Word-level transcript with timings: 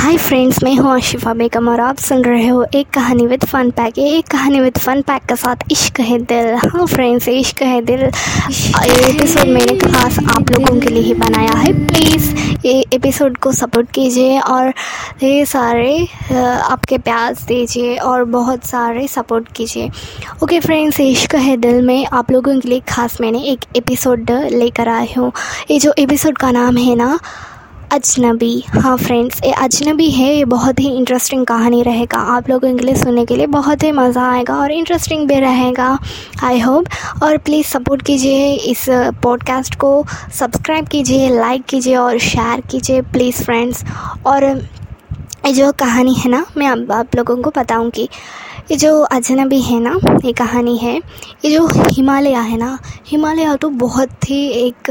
Hi 0.00 0.16
friends 0.16 0.62
मैं 0.64 0.74
हूँ 0.76 0.90
आशिफा 0.90 1.32
बेगम 1.34 1.68
और 1.68 1.80
आप 1.80 1.96
सुन 1.98 2.22
रहे 2.24 2.46
हो 2.46 2.64
एक 2.74 2.88
कहानी 2.90 3.26
विद 3.26 3.44
फन 3.44 3.70
पैक 3.70 3.98
ये 3.98 4.08
एक 4.18 4.26
कहानी 4.26 4.60
विद 4.60 4.78
फन 4.78 5.02
पैक 5.06 5.24
के 5.28 5.34
साथ 5.36 5.64
इश्क 5.72 6.00
है 6.00 6.18
दिल। 6.20 6.54
हाँ 6.64 6.86
फ्रेंड्स 6.86 7.28
इश्क 7.28 7.60
है 7.62 7.80
दिल। 7.84 8.00
ये 8.00 9.08
एपिसोड 9.08 9.48
मैंने 9.48 9.76
खास 9.78 10.18
आप 10.18 10.50
लोगों 10.50 10.80
के 10.80 10.88
लिए 10.88 11.02
ही 11.02 11.14
बनाया 11.14 11.58
है। 11.58 11.72
प्लीज़ 11.86 12.30
ये 12.66 12.72
एपिसोड 12.94 13.36
को 13.36 13.52
सपोर्ट 13.52 13.90
कीजिए 13.94 14.38
और 14.40 14.72
ये 15.22 15.44
सारे 15.46 15.92
आपके 16.32 16.98
प्यार 16.98 17.34
दीजिए 17.48 17.96
और 17.98 18.24
बहुत 18.38 18.64
सारे 18.66 19.06
सपोर्ट 19.08 19.52
कीजिए। 19.56 19.90
ओके 20.42 20.60
फ्रेंड्स 20.60 21.00
इश्क 21.00 21.34
है 21.36 21.56
दिल 21.58 21.86
में। 21.86 22.06
आप 22.06 22.30
लोगों 22.30 22.58
के 22.60 22.68
लिए 22.68 22.80
खास 22.88 23.20
मैंने 23.20 23.42
एक 23.52 23.64
एपिसोड 23.76 24.30
लेकर 24.52 24.88
आई 24.88 25.12
हूँ। 25.16 25.32
ये 25.70 25.78
जो 25.78 25.94
एपिसोड 25.98 26.38
का 26.38 26.50
नाम 26.50 26.76
है 26.78 26.94
ना 26.94 27.18
अजनबी 27.92 28.62
हाँ 28.70 28.96
फ्रेंड्स 28.96 29.40
ये 29.44 29.52
अजनबी 29.52 30.08
है, 30.10 30.34
ये 30.34 30.44
बहुत 30.44 30.80
ही 30.80 30.88
इंटरेस्टिंग 30.96 31.44
कहानी 31.46 31.82
रहेगा। 31.82 32.18
आप 32.34 32.48
लोगों 32.50 32.74
के 32.76 32.84
लिए 32.84 32.94
सुनने 32.96 33.24
के 33.26 33.36
लिए 33.36 33.46
बहुत 33.54 33.82
ही 33.82 33.90
मज़ा 33.92 34.28
आएगा 34.32 34.56
और 34.56 34.72
इंटरेस्टिंग 34.72 35.26
भी 35.28 35.38
रहेगा 35.40 35.98
आई 36.44 36.60
होप 36.60 37.22
और 37.22 37.36
प्लीज़ 37.38 37.66
सपोर्ट 37.66 38.02
कीजिए 38.02 38.52
इस 38.70 38.84
पॉडकास्ट 39.22 39.74
को 39.74 39.92
सब्सक्राइब 40.38 40.88
कीजिए 40.88 41.28
लाइक 41.30 41.64
कीजिए 41.70 41.96
और 41.96 42.18
शेयर 42.20 42.60
कीजिए 42.70 43.00
प्लीज़ 43.12 43.42
फ्रेंड्स 43.44 43.84
और 44.26 44.44
ये 44.44 45.52
जो 45.52 45.72
कहानी 45.78 46.14
है 46.14 46.30
ना, 46.30 46.44
मैं 46.56 46.68
अब 46.68 46.92
आप 46.92 47.16
लोगों 47.16 47.36
को 47.42 47.50
बताऊँगी। 47.56 48.08
ये 48.70 48.76
जो 48.76 49.00
अजनबी 49.02 49.60
है 49.60 49.78
ना, 49.80 49.94
ये 50.24 50.32
कहानी 50.32 50.76
है, 50.78 50.94
ये 51.44 51.50
जो 51.50 51.66
हिमालय 51.90 52.34
है 52.34 52.56
ना, 52.56 52.78
हिमालय 53.06 53.56
तो 53.56 53.68
बहुत 53.68 54.28
ही 54.30 54.38
एक 54.50 54.90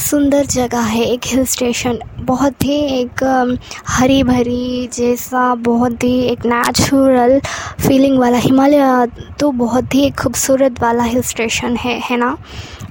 सुंदर 0.00 0.44
जगह 0.46 0.80
है, 0.80 1.04
एक 1.04 1.26
हिल 1.26 1.44
स्टेशन 1.44 1.98
बहुत 2.20 2.64
ही 2.64 2.76
एक 3.00 3.22
हरी 3.88 4.22
भरी 4.22 4.88
जैसा, 4.92 5.54
बहुत 5.54 6.04
ही 6.04 6.20
एक 6.22 6.46
नेचुरल 6.46 7.40
फीलिंग 7.86 8.18
वाला, 8.18 8.38
हिमालय 8.38 9.06
तो 9.40 9.50
बहुत 9.50 9.94
ही 9.94 10.04
एक 10.06 10.20
खूबसूरत 10.20 10.82
वाला 10.82 11.04
हिल 11.04 11.22
स्टेशन 11.22 11.76
है 11.76 11.98
है 12.10 12.16
ना? 12.16 12.36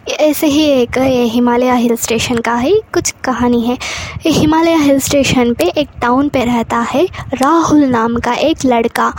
ऐसे 0.09 0.47
ही 0.47 0.63
एक, 0.63 0.97
ये 0.97 1.23
हिमालय 1.23 1.71
हिल 1.71 1.95
स्टेशन 1.95 2.37
का 2.37 2.55
ही 2.55 2.73
कुछ 2.93 3.13
कहानी 3.23 3.61
है। 3.61 3.77
हिमालय 4.25 4.75
हिल 4.75 4.99
स्टेशन 4.99 5.53
पे 5.53 5.65
एक 5.77 5.89
टाउन 6.01 6.29
पे 6.29 6.43
रहता 6.45 6.77
है, 6.91 7.05
राहुल 7.33 7.83
नाम 7.85 8.17
का 8.19 8.33
एक 8.33 8.65
लड़का 8.65 9.11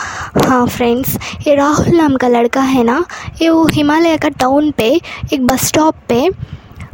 हाँ 0.46 0.66
फ्रेंड्स 0.82 1.16
ये 1.46 1.54
राहुल 1.54 1.96
नाम 1.96 2.14
का 2.16 2.28
लड़का 2.28 2.60
है 2.60 2.82
ना, 2.84 3.04
ये 3.42 3.48
वो 3.50 3.66
हिमालय 3.72 4.16
का 4.18 4.28
टाउन 4.30 4.70
पे, 4.70 4.88
एक 5.32 5.46
बस 5.46 5.66
स्टॉप 5.66 5.94
पे 6.08 6.28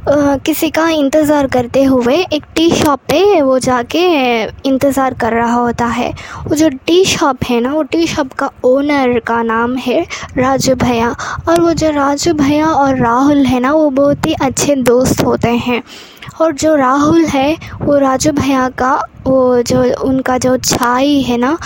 किसी 0.08 0.69
का 0.70 0.89
इंतज़ार 0.89 1.47
करते 1.47 1.83
हुए 1.84 2.14
एक 2.33 2.44
टी 2.56 2.70
शॉप 2.72 3.00
पे 3.09 3.41
वो 3.42 3.59
जाके 3.59 4.03
इंतज़ार 4.42 5.14
कर 5.14 5.33
रहा 5.33 5.55
होता 5.55 5.86
है। 5.86 6.12
वो 6.47 6.55
जो 6.56 6.69
टी 6.86 7.05
शॉप 7.05 7.44
है 7.44 7.61
ना, 7.61 7.72
वो 7.72 7.83
टी 7.84 8.06
शॉप 8.06 8.33
का 8.33 8.50
ओनर 8.64 9.19
का 9.27 9.42
नाम 9.42 9.77
है 9.77 10.00
राजू 10.39 10.75
भैया। 10.77 11.14
और 11.48 11.61
वो 11.61 11.72
जो 11.72 11.91
राजू 11.91 12.33
भैया 12.34 12.66
और 12.66 12.97
राहुल 12.97 13.44
है 13.47 13.61
ना, 13.61 13.72
वो 13.72 13.91
बहुत 13.91 14.27
ही 14.27 14.34
अच्छे 14.42 14.75
दोस्त 14.77 15.25
होते 15.25 15.48
हैं। 15.48 15.83
और 16.41 16.53
जो 16.53 16.75
राहुल 16.77 17.25
है, 17.27 17.57
वो 17.83 17.98
राजू 17.98 18.33
भैया 18.33 18.69
का, 18.71 18.93
वो 19.27 19.62
जो 19.62 19.83
उनका 20.03 20.37
जो 20.39 20.57
छाई 20.57 21.21
है 21.23 21.37
ना, 21.37 21.57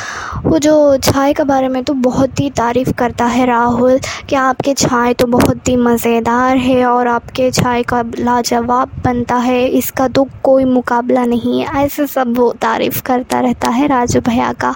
वो 0.44 0.58
जो 0.58 0.96
चाय 0.98 1.32
के 1.32 1.44
बारे 1.44 1.68
में 1.68 1.82
तो 1.84 1.94
बहुत 1.94 2.40
ही 2.40 2.48
तारीफ़ 2.50 2.90
करता 2.98 3.24
है 3.24 3.46
राहुल 3.46 3.98
कि 4.28 4.36
आपके 4.36 4.74
चाय 4.74 5.14
तो 5.14 5.26
बहुत 5.26 5.68
ही 5.68 5.76
मज़ेदार 5.76 6.56
है 6.56 6.84
और 6.86 7.08
आपके 7.08 7.50
चाय 7.50 7.82
का 7.82 8.02
लाजवाब 8.18 8.90
बनता 9.04 9.36
है, 9.36 9.66
इसका 9.68 10.08
तो 10.08 10.26
कोई 10.44 10.64
मुकाबला 10.64 11.24
नहीं 11.26 11.60
है। 11.60 11.84
ऐसे 11.84 12.06
सब 12.06 12.36
वो 12.36 12.52
तारीफ़ 12.62 13.02
करता 13.02 13.40
रहता 13.40 13.68
है 13.68 13.86
राजू 13.88 14.20
भैया 14.20 14.52
का 14.54 14.74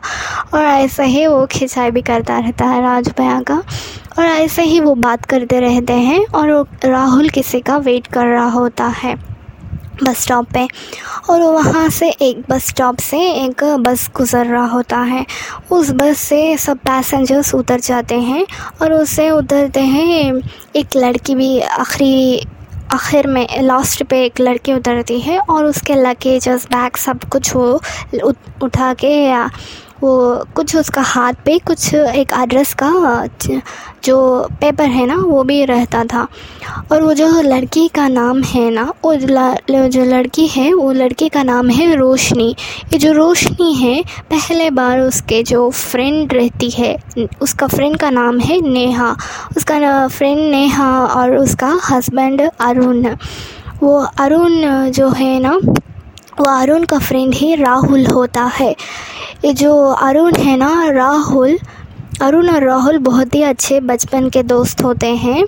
और 0.54 0.62
ऐसे 0.62 1.04
ही 1.04 1.26
वो 1.26 1.44
खिंचाई 1.46 1.90
भी 1.90 2.02
करता 2.02 2.38
रहता 2.38 2.64
है 2.64 2.82
राजू 2.82 3.12
भैया 3.18 3.40
का 3.42 3.62
और 4.18 4.24
ऐसे 4.24 4.62
ही 4.62 4.80
वो 4.80 4.94
बात 4.96 5.24
करते 5.24 5.60
रहते 5.60 5.92
हैं 5.92 6.24
और 6.26 6.50
राहुल 6.84 7.28
किसी 7.28 7.60
का 7.60 7.76
वेट 7.78 8.06
कर 8.06 8.26
रहा 8.26 8.48
होता 8.50 8.86
है। 8.96 9.14
बस 10.02 10.22
स्टॉप 10.22 10.46
पे। 10.52 10.66
और 11.30 11.42
वहाँ 11.42 11.88
से 11.90 12.08
एक 12.22 12.42
बस 12.50 12.66
स्टॉप 12.66 12.98
से 13.00 13.18
एक 13.34 13.64
बस 13.80 14.08
गुज़र 14.16 14.46
रहा 14.46 14.66
होता 14.66 14.98
है। 15.00 15.24
उस 15.72 15.90
बस 15.92 16.18
से 16.18 16.56
सब 16.58 16.78
पैसेंजर्स 16.78 17.54
उतर 17.54 17.80
जाते 17.80 18.20
हैं 18.20 18.46
और 18.82 18.92
उससे 18.92 19.30
उतरते 19.30 19.80
हैं 19.80 20.42
एक 20.76 20.96
लड़की 20.96 21.34
भी 21.34 21.58
आखिरी, 21.60 22.40
आखिर 22.92 23.26
में 23.26 23.46
लास्ट 23.62 24.02
पे 24.02 24.24
एक 24.24 24.40
लड़की 24.40 24.72
उतरती 24.72 25.20
है 25.20 25.38
और 25.40 25.64
उसके 25.64 25.94
लगेज 25.94 26.48
बैग 26.48 26.96
सब 26.96 27.24
कुछ 27.32 27.54
वो 27.56 27.80
उठा 28.62 28.92
के 28.94 29.14
वो 30.02 30.44
कुछ 30.54 30.76
उसका 30.76 31.02
हाथ 31.02 31.32
पे, 31.44 31.58
कुछ 31.58 31.94
एक 31.94 32.32
एड्रेस 32.32 32.74
का, 32.82 33.26
जो 34.04 34.16
पेपर 34.60 34.84
है 34.84 35.06
ना, 35.06 35.14
वो 35.16 35.42
भी 35.44 35.64
रहता 35.64 36.04
था। 36.04 36.26
और 36.92 37.02
वो 37.02 37.14
जो 37.14 37.28
लड़की 37.42 37.86
का 37.88 38.06
नाम 38.08 38.42
है 38.42 38.70
ना, 38.70 38.92
वो 39.04 39.14
जो 39.14 40.04
लड़की 40.04 40.46
है, 40.46 40.72
वो 40.74 40.92
लड़की 40.92 41.28
का 41.28 41.42
नाम 41.42 41.70
है 41.70 41.94
रोशनी। 41.96 42.48
ये 42.92 42.98
जो 42.98 43.12
रोशनी 43.12 43.72
है, 43.74 44.02
पहले 44.30 44.70
बार 44.70 45.00
उसके 45.00 45.42
जो 45.42 45.70
फ्रेंड 45.70 46.32
रहती 46.32 46.70
है, 46.70 46.96
उसका 47.42 47.66
फ्रेंड 47.66 47.96
का 47.96 48.10
नाम 48.10 48.38
है 48.40 48.60
नेहा। 48.60 49.16
उसका 49.56 50.08
फ्रेंड 50.08 50.38
नेहा 50.50 50.90
और 51.06 51.36
उसका 51.36 51.78
हस्बैंड 51.90 52.48
अरुण। 52.60 53.06
वो 53.82 53.98
अरुण 54.18 54.90
जो 54.90 55.08
है 55.08 55.38
ना 55.40 55.58
वो 56.40 56.44
अरुण 56.44 56.84
का 56.84 56.98
फ्रेंड 56.98 57.34
ही 57.34 57.54
राहुल 57.54 58.06
होता 58.06 58.44
है। 58.54 58.74
ये 59.44 59.52
जो 59.52 59.74
अरुण 59.92 60.34
है 60.34 60.56
ना 60.56 60.88
राहुल 60.90 61.58
अरुण 62.22 62.48
और 62.48 62.64
राहुल 62.64 62.98
बहुत 62.98 63.34
ही 63.34 63.42
अच्छे 63.42 63.78
बचपन 63.80 64.28
के 64.28 64.42
दोस्त 64.42 64.82
होते 64.84 65.06
हैं 65.06 65.44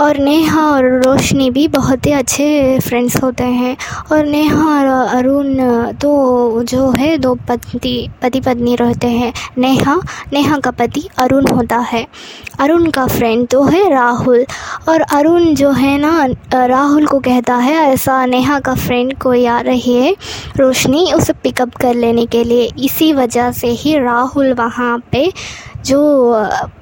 और 0.00 0.16
नेहा 0.16 0.66
और 0.66 0.84
रोशनी 1.02 1.50
भी 1.50 1.66
बहुत 1.68 2.06
ही 2.06 2.12
अच्छे 2.12 2.78
फ्रेंड्स 2.78 3.22
होते 3.22 3.44
हैं। 3.44 3.76
और 4.12 4.26
नेहा 4.26 4.64
और 4.68 5.06
अरुण 5.08 5.54
तो 5.92 6.62
जो 6.62 6.90
है, 6.90 7.16
दो 7.18 7.34
पति 7.48 8.08
पति 8.22 8.40
पत्नी 8.40 8.76
रहते 8.76 9.06
हैं। 9.06 9.32
नेहा 9.58 9.96
नेहा 10.32 10.58
का 10.58 10.70
पति 10.70 11.08
अरुण 11.18 11.46
होता 11.46 11.78
है। 11.78 12.06
अरुण 12.60 12.90
का 12.90 13.06
फ्रेंड 13.06 13.46
तो 13.48 13.62
है 13.64 13.88
राहुल। 13.90 14.44
और 14.88 15.00
अरुण 15.00 15.44
जो 15.54 15.70
है 15.70 15.96
ना, 15.98 16.26
राहुल 16.66 17.06
को 17.06 17.18
कहता 17.18 17.56
है, 17.56 17.74
ऐसा 17.92 18.24
नेहा 18.26 18.58
का 18.60 18.74
फ्रेंड 18.74 19.18
कोई 19.18 19.46
आ 19.46 19.60
रही 19.60 19.96
है 19.96 20.14
रोशनी, 20.56 21.12
उसे 21.12 21.32
पिकअप 21.32 21.74
कर 21.74 21.94
लेने 21.94 22.26
के 22.26 22.44
लिए। 22.44 22.70
इसी 22.78 23.12
वजह 23.12 23.50
से 23.52 23.68
ही 23.70 23.98
राहुल 23.98 24.52
वहाँ 24.54 24.98
पे 25.12 25.32
जो 25.86 26.00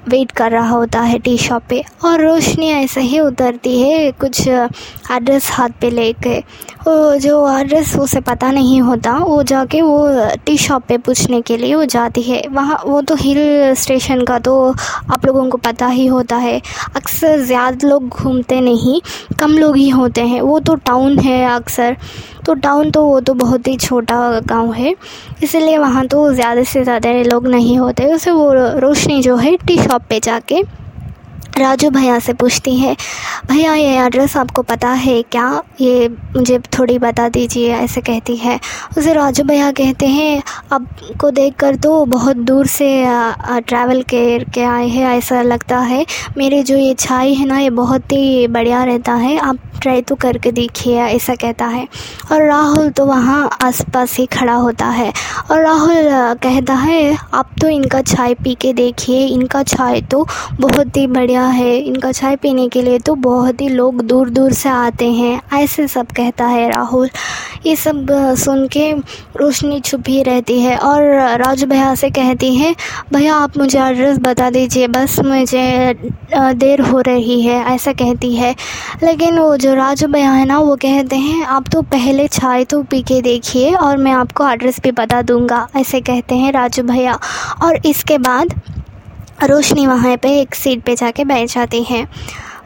वेट 0.09 0.31
कर 0.31 0.51
रहा 0.51 0.69
होता 0.69 1.01
है 1.01 1.17
टी 1.19 1.37
शॉप 1.37 1.63
पे 1.69 1.83
और 2.05 2.21
रोशनी 2.21 2.69
ऐसे 2.69 3.01
ही 3.01 3.19
उतरती 3.19 3.81
है 3.81 4.11
कुछ 4.21 4.47
एड्रेस 4.47 5.49
हाथ 5.51 5.69
पे 5.81 5.89
लेके। 5.89 6.37
वो 6.79 7.15
जो 7.17 7.37
एड्रेस 7.51 7.95
उसे 7.95 8.19
पता 8.21 8.51
नहीं 8.51 8.81
होता, 8.81 9.17
वो 9.17 9.41
जाके 9.43 9.81
वो 9.81 10.35
टी 10.45 10.57
शॉप 10.57 10.83
पे 10.87 10.97
पूछने 10.97 11.41
के 11.41 11.57
लिए 11.57 11.75
वो 11.75 11.85
जाती 11.85 12.21
है। 12.21 12.41
वहाँ, 12.51 12.81
वो 12.85 13.01
तो 13.01 13.15
हिल 13.15 13.73
स्टेशन 13.75 14.23
का 14.25 14.39
तो 14.39 14.55
आप 15.11 15.25
लोगों 15.25 15.47
को 15.49 15.57
पता 15.59 15.87
ही 15.87 16.05
होता 16.07 16.35
है। 16.37 16.59
अक्सर 16.95 17.39
ज़्यादा 17.41 17.87
लोग 17.87 18.07
घूमते 18.07 18.61
नहीं, 18.61 18.99
कम 19.39 19.57
लोग 19.57 19.77
ही 19.77 19.89
होते 19.89 20.21
हैं। 20.23 20.41
वो 20.41 20.59
तो 20.59 20.75
टाउन 20.77 21.19
है 21.19 21.43
अक्सर। 21.55 21.97
तो 22.45 22.53
टाउन 22.55 22.91
तो 22.91 23.03
वो 23.05 23.19
तो 23.19 23.33
बहुत 23.33 23.67
ही 23.67 23.75
छोटा 23.77 24.17
गाँव 24.39 24.71
है, 24.73 24.95
इसलिए 25.43 25.77
वहाँ 25.77 26.05
तो 26.07 26.31
ज़्यादा 26.33 26.63
से 26.63 26.83
ज़्यादा 26.83 27.11
लोग 27.23 27.47
नहीं 27.47 27.77
होते, 27.79 28.05
उसे 28.13 28.31
वो 28.31 28.51
रोशनी 28.79 29.21
जो 29.21 29.35
है 29.37 29.55
टी 29.57 29.77
शॉप 29.79 30.01
पे 30.09 30.19
जाके 30.19 30.61
राजू 31.59 31.89
भैया 31.89 32.17
से 32.19 32.33
पूछती 32.33 32.75
है, 32.75 32.95
भैया, 33.47 33.73
ये 33.73 33.97
एड्रेस 33.97 34.35
आपको 34.37 34.61
पता 34.63 34.89
है 34.89 35.21
क्या? 35.23 35.61
ये 35.81 36.07
मुझे 36.35 36.59
थोड़ी 36.77 36.97
बता 36.99 37.27
दीजिए, 37.29 37.73
ऐसे 37.73 38.01
कहती 38.01 38.35
है। 38.35 38.59
उसे 38.97 39.13
राजू 39.13 39.43
भैया 39.43 39.71
कहते 39.71 40.07
हैं, 40.07 40.41
आपको 40.73 41.31
देख 41.31 41.55
कर 41.55 41.75
तो 41.75 42.03
बहुत 42.07 42.37
दूर 42.49 42.67
से 42.67 42.89
ट्रैवल 43.59 44.01
कर 44.03 44.43
के 44.53 44.63
आए 44.63 44.87
हैं, 44.87 45.07
ऐसा 45.09 45.41
लगता 45.41 45.79
है। 45.79 46.05
मेरे 46.37 46.61
जो 46.63 46.77
ये 46.77 46.93
छाई 46.93 47.33
है 47.33 47.45
ना, 47.45 47.59
ये 47.59 47.69
बहुत 47.71 48.11
ही 48.11 48.47
बढ़िया 48.49 48.83
रहता 48.83 49.13
है। 49.13 49.37
आप 49.39 49.57
ट्राई 49.81 50.01
तो 50.01 50.15
करके 50.15 50.51
देखिए, 50.51 50.99
ऐसा 50.99 51.35
कहता 51.35 51.65
है। 51.65 51.87
और 52.31 52.41
राहुल 52.43 52.89
तो 52.89 53.05
वहाँ 53.05 53.49
आसपास 53.63 54.15
ही 54.17 54.25
खड़ा 54.27 54.53
होता 54.53 54.85
है। 54.87 55.11
और 55.51 55.61
राहुल 55.61 56.09
कहता 56.43 56.73
है, 56.75 57.17
आप 57.33 57.49
तो 57.61 57.67
इनका 57.69 58.01
चाय 58.03 58.33
पी 58.33 58.55
के 58.55 58.73
देखिए, 58.73 59.25
इनका 59.27 59.63
चाय 59.65 60.01
तो 60.01 60.25
बहुत 60.61 60.97
ही 60.97 61.05
बढ़िया 61.09 61.45
है 61.49 61.75
इनका 61.77 62.11
चाय 62.11 62.35
पीने 62.35 62.67
के 62.69 62.81
लिए 62.81 62.99
तो 62.99 63.15
बहुत 63.15 63.61
ही 63.61 63.67
लोग 63.69 64.01
दूर 64.01 64.29
दूर 64.29 64.53
से 64.53 64.69
आते 64.69 65.11
हैं। 65.11 65.41
ऐसे 65.53 65.87
सब 65.87 66.07
कहता 66.07 66.45
है 66.45 66.69
राहुल। 66.69 67.09
ये 67.65 67.75
सब 67.75 68.07
सुन 68.39 68.67
के 68.67 68.91
रोशनी 69.37 69.79
छुप 69.81 70.03
रहती 70.09 70.59
है 70.61 70.77
और 70.77 71.01
राजू 71.39 71.65
भैया 71.67 71.93
से 71.95 72.09
कहती 72.09 72.55
है, 72.55 72.73
भैया, 73.13 73.35
आप 73.35 73.57
मुझे 73.57 73.79
एड्रेस 73.79 74.17
बता 74.19 74.49
दीजिए, 74.49 74.87
बस 74.87 75.19
मुझे 75.19 75.93
देर 76.33 76.81
हो 76.81 76.99
रही 76.99 77.41
है, 77.41 77.59
ऐसा 77.65 77.93
कहती 77.93 78.33
है। 78.35 78.55
लेकिन 79.03 79.39
वो 79.39 79.55
जो 79.57 79.73
राजू 79.73 80.07
भैया 80.07 80.31
है 80.31 80.45
ना, 80.45 80.59
वो 80.59 80.75
कहते 80.75 81.15
हैं, 81.15 81.45
आप 81.45 81.67
तो 81.69 81.81
पहले 81.81 82.27
चाय 82.27 82.63
तो 82.63 82.81
पी 82.83 83.01
के 83.01 83.21
देखिए 83.21 83.73
और 83.73 83.97
मैं 83.97 84.11
आपको 84.11 84.49
एड्रेस 84.49 84.79
भी 84.83 84.91
बता 84.91 85.21
दूँगा, 85.21 85.67
ऐसे 85.75 86.01
कहते 86.01 86.35
हैं 86.35 86.51
राजू 86.51 86.83
भैया। 86.83 87.19
और 87.63 87.79
इसके 87.85 88.17
बाद 88.17 88.53
रोशनी 89.43 89.87
वहाँ 89.87 90.15
पे 90.17 90.39
एक 90.39 90.55
सीट 90.55 90.83
पे 90.83 90.95
जाके 90.95 91.23
बैठ 91.25 91.53
जाती 91.53 91.83
है। 91.83 92.03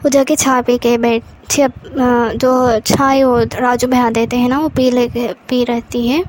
वो 0.04 0.08
जाके 0.10 0.36
चाय 0.36 0.62
पी 0.62 0.76
के 0.78 0.96
बैठ 0.98 1.22
जो 1.52 2.78
चाय 2.80 3.22
वो 3.24 3.38
राजू 3.54 3.88
बहा 3.88 4.10
देते 4.10 4.36
हैं 4.36 4.48
ना, 4.48 4.58
वो 4.58 4.68
पी 4.68 4.90
ले, 4.90 5.06
पी 5.48 5.62
रहती 5.64 6.06
है। 6.08 6.22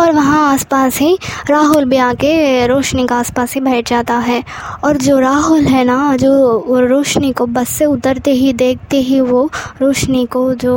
और 0.00 0.12
वहाँ 0.12 0.52
आसपास 0.52 0.98
ही 0.98 1.18
राहुल 1.50 1.84
भी 1.84 1.96
आके 1.96 2.66
रोशनी 2.66 3.06
का 3.06 3.16
आसपास 3.16 3.54
ही 3.54 3.60
बैठ 3.60 3.88
जाता 3.88 4.18
है। 4.18 4.42
और 4.84 4.96
जो 4.96 5.18
राहुल 5.18 5.64
है 5.66 5.84
ना, 5.84 6.16
जो 6.16 6.86
रोशनी 6.88 7.32
को 7.32 7.46
बस 7.48 7.68
से 7.68 7.84
उतरते 7.86 8.30
ही, 8.32 8.52
देखते 8.52 9.00
ही 9.00 9.20
वो 9.20 9.48
रोशनी 9.82 10.24
को 10.26 10.52
जो, 10.54 10.76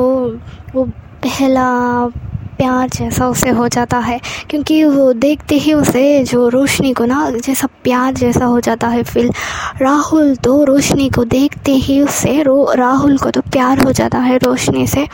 वो 0.76 0.86
पहला 1.24 1.70
प्यार 2.62 2.90
जैसा 2.90 3.28
उसे 3.28 3.50
हो 3.50 3.68
जाता 3.68 3.98
है, 4.00 4.20
क्योंकि 4.50 4.84
वो 4.86 5.12
देखते 5.16 5.56
ही 5.56 5.74
उसे 5.74 6.24
जो 6.24 6.48
रोशनी 6.50 6.92
को 6.94 7.06
ना 7.06 7.30
जैसा 7.32 7.68
प्यार 7.84 8.14
जैसा 8.14 8.46
हो 8.46 8.60
जाता 8.60 8.88
है 8.88 9.04
फिर 9.04 9.32
राहुल 9.82 10.36
तो 10.36 10.64
रोशनी 10.64 11.10
को 11.10 11.24
देखते 11.26 11.72
ही 11.72 12.00
उससे 12.02 12.42
रो, 12.44 12.74
राहुल 12.74 13.18
को 13.18 13.32
तो 13.32 13.42
प्यार 13.44 13.84
हो 13.84 13.92
जाता 13.92 14.20
है 14.20 14.38
रोशनी 14.38 14.86
से। 14.88 15.08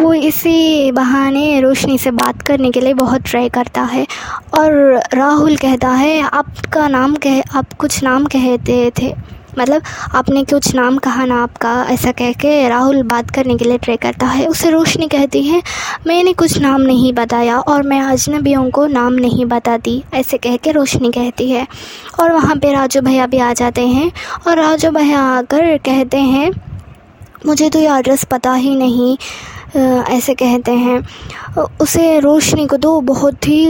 वो 0.00 0.12
इसी 0.14 0.92
बहाने 0.92 1.60
रोशनी 1.60 1.98
से 1.98 2.10
बात 2.12 2.42
करने 2.42 2.70
के 2.70 2.80
लिए 2.80 2.94
बहुत 2.94 3.22
ट्राई 3.22 3.48
करता 3.48 3.82
है 3.84 4.06
और 4.54 5.00
राहुल 5.14 5.56
कहता 5.56 5.88
है, 5.90 6.20
आपका 6.22 6.88
नाम 6.88 7.16
कह, 7.16 7.40
आप 7.52 7.72
कुछ 7.72 8.02
नाम 8.02 8.24
कहते 8.26 8.90
थे। 9.00 9.14
मतलब 9.58 9.82
आपने 10.14 10.42
कुछ 10.44 10.74
नाम 10.74 10.96
कहा 10.98 11.24
ना 11.24 11.42
आपका, 11.42 11.72
ऐसा 11.84 12.12
कह 12.12 12.32
के 12.32 12.68
राहुल 12.68 13.02
बात 13.02 13.30
करने 13.30 13.56
के 13.56 13.64
लिए 13.64 13.78
ट्राई 13.78 13.96
करता 13.96 14.26
है। 14.26 14.46
उसे 14.46 14.70
रोशनी 14.70 15.08
कहती 15.08 15.42
है, 15.42 15.62
मैंने 16.06 16.32
कुछ 16.32 16.58
नाम 16.58 16.80
नहीं 16.80 17.12
बताया 17.12 17.58
और 17.58 17.82
मैं 17.82 18.00
अजनबियों 18.02 18.68
को 18.70 18.86
नाम 18.86 19.14
नहीं 19.14 19.44
बताती, 19.46 20.02
ऐसे 20.14 20.38
कह 20.38 20.56
के 20.56 20.72
रोशनी 20.72 21.10
कहती 21.10 21.50
है। 21.50 21.66
और 22.20 22.32
वहाँ 22.32 22.56
पे 22.56 22.72
राजू 22.72 23.00
भैया 23.00 23.26
भी 23.26 23.38
आ 23.38 23.52
जाते 23.52 23.86
हैं 23.88 24.10
और 24.46 24.58
राजू 24.58 24.90
भैया 24.90 25.20
आकर 25.20 25.76
कहते 25.78 26.18
हैं, 26.18 26.50
मुझे 27.46 27.68
तो 27.70 27.78
ये 27.78 27.98
एड्रेस 27.98 28.24
पता 28.24 28.52
ही 28.54 28.74
नहीं 28.76 29.16
ऐसे 29.76 30.34
कहते 30.34 30.72
हैं। 30.72 30.98
उसे 31.80 32.18
रोशनी 32.20 32.66
को 32.66 32.76
तो 32.76 33.00
बहुत 33.00 33.48
ही 33.48 33.64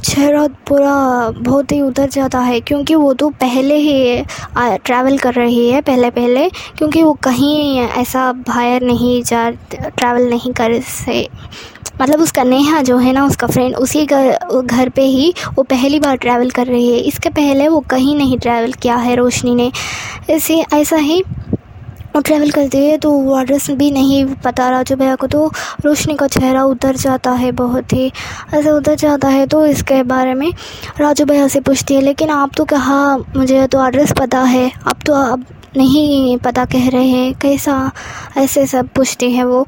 चेहरा 0.00 0.46
पूरा 0.68 0.94
बहुत 1.38 1.72
ही 1.72 1.80
उतर 1.80 2.08
जाता 2.08 2.40
है, 2.40 2.60
क्योंकि 2.60 2.94
वो 2.94 3.12
तो 3.14 3.28
पहले 3.40 3.76
ही 3.76 4.22
ट्रैवल 4.58 5.18
कर 5.18 5.34
रही 5.34 5.68
है 5.70 5.80
पहले 5.80 6.10
पहले 6.10 6.48
क्योंकि 6.78 7.02
वो 7.02 7.12
कहीं 7.24 7.80
ऐसा 7.80 8.30
बाहर 8.32 8.82
नहीं 8.82 9.22
जा 9.22 9.48
ट्रैवल 9.50 10.28
नहीं 10.30 10.52
कर 10.52 10.80
से 10.82 11.28
मतलब 12.00 12.20
उसका 12.20 12.42
नेहा 12.44 12.80
जो 12.82 12.96
है 12.98 13.12
ना, 13.12 13.24
उसका 13.26 13.46
फ्रेंड 13.46 13.74
उसी 13.76 14.04
घर 14.06 14.62
घर 14.62 14.88
पे 14.88 15.02
ही 15.04 15.32
वो 15.56 15.62
पहली 15.62 15.98
बार 16.00 16.16
ट्रैवल 16.16 16.50
कर 16.50 16.66
रही 16.66 16.92
है। 16.92 16.98
इसके 17.00 17.28
पहले 17.30 17.66
वो 17.68 17.80
कहीं 17.90 18.14
नहीं 18.16 18.38
ट्रैवल 18.38 18.72
किया 18.72 18.96
है 18.96 19.14
रोशनी 19.16 19.54
ने। 19.54 19.70
ऐसे, 20.30 20.60
ऐसा 20.74 20.96
ही 20.98 21.22
ट्रैवल 22.16 22.50
करती 22.50 22.78
है 22.78 22.96
तो 22.98 23.10
वो 23.12 23.40
एड्रेस 23.40 23.70
भी 23.70 23.90
नहीं 23.90 24.24
पता 24.44 24.68
राजू 24.70 24.96
भैया 24.96 25.14
को 25.16 25.26
तो 25.26 25.46
रोशनी 25.84 26.14
का 26.14 26.26
चेहरा 26.28 26.64
उतर 26.64 26.96
जाता 26.96 27.30
है 27.32 27.52
बहुत 27.52 27.92
ही। 27.92 28.10
ऐसे 28.54 28.70
उतर 28.70 28.94
जाता 28.94 29.28
है 29.28 29.46
तो 29.46 29.64
इसके 29.66 30.02
बारे 30.02 30.34
में 30.34 30.50
राजू 31.00 31.24
भैया 31.24 31.46
से 31.48 31.60
पूछती 31.60 31.94
है, 31.94 32.00
लेकिन 32.00 32.30
आप 32.30 32.50
तो 32.56 32.64
कहा, 32.64 33.16
मुझे 33.16 33.66
तो 33.66 33.86
एड्रेस 33.86 34.12
पता 34.18 34.40
है। 34.40 34.70
आप 34.86 35.02
तो 35.06 35.14
अब 35.14 35.44
नहीं 35.76 36.36
पता 36.38 36.64
कह 36.64 36.88
रहे 36.88 37.08
हैं, 37.08 37.34
कैसा? 37.34 37.90
ऐसे 38.36 38.66
सब 38.66 38.88
पूछती 38.88 39.32
है 39.32 39.44
वो। 39.44 39.66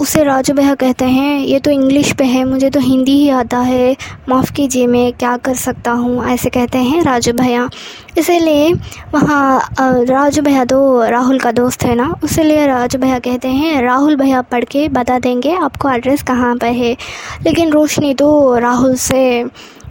उसे 0.00 0.22
राजू 0.24 0.54
भैया 0.54 0.74
कहते 0.74 1.04
हैं। 1.04 1.38
ये 1.38 1.58
तो 1.60 1.70
इंग्लिश 1.70 2.12
पे 2.12 2.24
है, 2.24 2.44
मुझे 2.44 2.70
तो 2.70 2.80
हिंदी 2.80 3.12
ही 3.12 3.28
आता 3.30 3.58
है। 3.58 3.96
माफ़ 4.28 4.52
कीजिए, 4.52 4.86
मैं 4.86 5.12
क्या 5.12 5.36
कर 5.36 5.54
सकता 5.54 5.90
हूँ? 5.92 6.24
ऐसे 6.26 6.50
कहते 6.50 6.78
हैं 6.78 7.02
राजू 7.02 7.32
भैया 7.32 7.68
इसीलिए 8.18 8.72
वहाँ 9.14 9.74
राजू 9.80 10.42
भैया 10.42 10.64
तो 10.64 10.80
राहुल 11.02 11.38
का 11.38 11.52
दोस्त 11.52 11.84
है 11.84 11.94
ना? 11.94 12.14
इसीलिए 12.24 12.66
राजू 12.66 12.98
भैया 12.98 13.18
कहते 13.18 13.48
हैं, 13.48 13.80
राहुल 13.82 14.16
भैया, 14.16 14.40
पढ़ 14.42 14.64
के 14.64 14.88
बता 14.88 15.18
देंगे 15.18 15.54
आपको 15.56 15.90
एड्रेस 15.90 16.22
कहाँ 16.22 16.56
पर 16.56 16.72
है। 16.72 16.96
लेकिन 17.42 17.70
रोशनी 17.70 18.14
तो 18.14 18.56
राहुल 18.58 18.94
से 18.96 19.44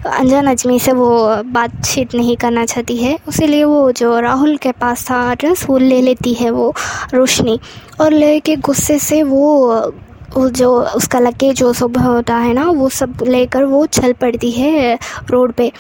अनजान 0.08 0.48
अजमी 0.48 0.80
से 0.80 0.92
वो 0.92 1.10
बातचीत 1.46 2.16
नहीं 2.16 2.36
करना 2.38 2.66
चाहती 2.66 2.96
है। 2.98 3.18
इसीलिए 3.30 3.64
वो 3.64 3.92
जो 3.92 4.20
राहुल 4.20 4.56
के 4.58 4.72
पास 4.72 5.06
था 5.10 5.32
एड्रेस 5.32 5.66
वो 5.70 5.78
ले 5.78 6.02
लेती 6.02 6.34
है 6.34 6.50
वो 6.52 6.74
रोशनी। 7.14 7.60
और 8.02 8.12
लेके 8.12 8.56
गुस्से 8.56 9.00
से 9.00 9.22
वो 9.24 9.94
वो 10.36 10.50
जो 10.50 10.70
उसका 10.96 11.20
लगे 11.20 11.52
जो 11.54 11.72
सुबह 11.74 12.04
होता 12.04 12.36
है 12.36 12.54
ना, 12.54 12.66
वो 12.66 12.90
सब 12.90 13.24
लेकर 13.28 13.64
वो 13.64 13.86
चल 13.86 14.14
पड़ती 14.14 14.52
है 14.52 14.98
रोड 15.30 15.54
पे। 15.54 15.72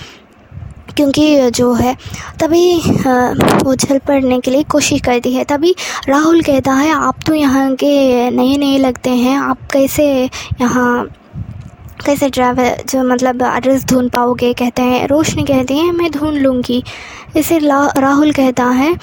क्योंकि 0.97 1.49
जो 1.51 1.73
है, 1.73 1.95
तभी 2.39 2.77
वो 3.63 3.75
छल 3.75 3.97
पड़ने 3.97 4.39
के 4.39 4.51
लिए 4.51 4.63
कोशिश 4.63 5.01
करती 5.01 5.33
है। 5.33 5.43
तभी 5.43 5.75
राहुल 6.09 6.41
कहता 6.41 6.73
है, 6.73 6.91
आप 6.91 7.23
तो 7.25 7.33
यहाँ 7.33 7.73
के 7.75 8.29
नए 8.31 8.57
नए 8.57 8.77
लगते 8.77 9.09
हैं, 9.09 9.37
आप 9.37 9.67
कैसे 9.71 10.07
यहाँ 10.61 11.07
कैसे 12.05 12.29
ड्राइवर 12.29 12.83
जो 12.89 13.03
मतलब 13.03 13.41
एड्रेस 13.41 13.85
ढूंढ 13.85 14.09
पाओगे, 14.09 14.53
कहते 14.53 14.81
हैं, 14.81 15.07
रोशनी 15.07 15.43
कहती 15.43 15.77
है, 15.77 15.91
मैं 15.91 16.11
ढूंढ 16.11 16.37
लूँगी। 16.37 16.83
इसे 17.37 17.57
राहुल 17.59 18.31
कहता 18.31 18.65
है, 18.65 18.93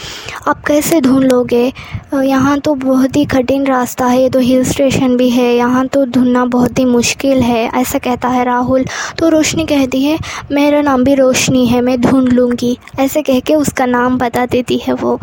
आप 0.49 0.63
कैसे 0.67 1.01
ढूंढ 1.01 1.25
लोगे? 1.25 1.73
यहाँ 2.15 2.59
तो 2.61 2.75
बहुत 2.75 3.17
ही 3.17 3.25
कठिन 3.27 3.67
रास्ता 3.67 4.07
है, 4.07 4.21
ये 4.23 4.29
तो 4.31 4.39
हिल 4.39 4.65
स्टेशन 4.65 5.17
भी 5.17 5.29
है, 5.31 5.53
यहाँ 5.55 5.87
तो 5.87 6.05
ढूंढना 6.07 6.45
बहुत 6.47 6.79
ही 6.79 6.85
मुश्किल 6.85 7.43
है, 7.43 7.65
ऐसा 7.71 7.99
कहता 7.99 8.29
है 8.29 8.45
राहुल। 8.45 8.85
तो 9.19 9.29
रोशनी 9.29 9.65
कहती 9.67 10.05
है, 10.05 10.19
मेरा 10.53 10.81
नाम 10.83 11.05
भी 11.05 11.15
रोशनी 11.15 11.67
है, 11.67 11.81
मैं 11.81 12.01
ढूंढ 12.01 12.33
लूँगी, 12.33 12.77
ऐसे 12.99 13.23
कह 13.23 13.41
के 13.41 13.55
उसका 13.55 13.87
नाम 13.87 14.19
बता 14.19 14.47
देती 14.47 14.79
है 14.79 14.95
वो। 14.95 15.19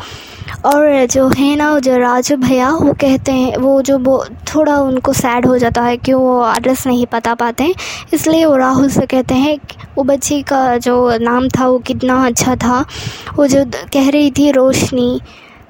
और 0.66 1.06
जो 1.12 1.28
है 1.30 1.56
ना 1.56 1.78
जो 1.80 1.98
राजू 1.98 2.36
भैया, 2.38 2.70
वो 2.72 2.94
कहते 2.94 3.32
हैं, 3.32 3.58
वो 3.58 3.82
जो 3.82 3.98
वो 4.00 4.26
थोड़ा 4.54 4.78
उनको 4.80 5.14
सैड 5.14 5.46
हो 5.46 5.58
जाता 5.58 5.82
है 5.82 5.96
कि 5.98 6.14
वो 6.14 6.46
एड्रेस 6.48 6.86
नहीं 6.88 7.06
पता 7.06 7.34
पाते 7.36 7.74
इसलिए 8.14 8.46
वो 8.46 8.56
राहुल 8.58 8.90
से 8.90 9.06
कहते 9.06 9.36
हैं 9.36 9.58
वो 9.98 10.04
बच्ची 10.04 10.42
का 10.44 10.78
जो 10.78 11.18
नाम 11.18 11.48
था, 11.50 11.68
वो 11.68 11.80
कितना 11.80 12.26
अच्छा 12.26 12.56
था 12.56 12.84
वो 13.36 13.48
जो 13.48 13.66
कह 13.94 14.10
रही 14.10 14.32
थी 14.32 14.52
रोशनी, 14.52 15.22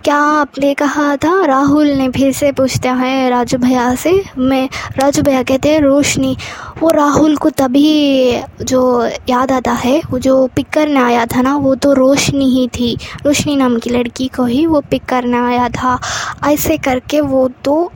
क्या 0.03 0.15
आपने 0.15 0.73
कहा 0.73 1.15
था? 1.15 1.45
राहुल 1.45 1.87
ने 1.87 2.09
फिर 2.09 2.31
से 2.33 2.51
पूछते 2.51 2.87
हैं 2.87 3.29
राजू 3.29 3.57
भैया 3.57 3.95
से। 3.95 4.23
मैं 4.37 4.69
राजू 4.97 5.21
भैया 5.21 5.43
कहते 5.43 5.69
हैं, 5.69 5.79
रोशनी, 5.79 6.37
वो 6.81 6.91
राहुल 6.91 7.35
को 7.35 7.49
तभी 7.49 8.41
जो 8.61 9.09
याद 9.29 9.51
आता 9.51 9.71
है, 9.71 10.01
वो 10.11 10.19
जो 10.19 10.47
पिक 10.47 10.69
करने 10.69 10.99
आया 10.99 11.25
था 11.25 11.41
ना, 11.41 11.55
वो 11.57 11.75
तो 11.75 11.93
रोशनी 11.93 12.45
ही 12.45 12.67
थी। 12.67 12.97
रोशनी 13.25 13.55
नाम 13.55 13.79
की 13.79 13.89
लड़की 13.89 14.27
को 14.27 14.45
ही 14.45 14.65
वो 14.65 14.81
पिक 14.81 15.05
करने 15.05 15.37
आया 15.37 15.69
था। 15.69 15.99
ऐसे 16.47 16.77
करके 16.77 17.21
वो 17.21 17.49
तो 17.63 17.91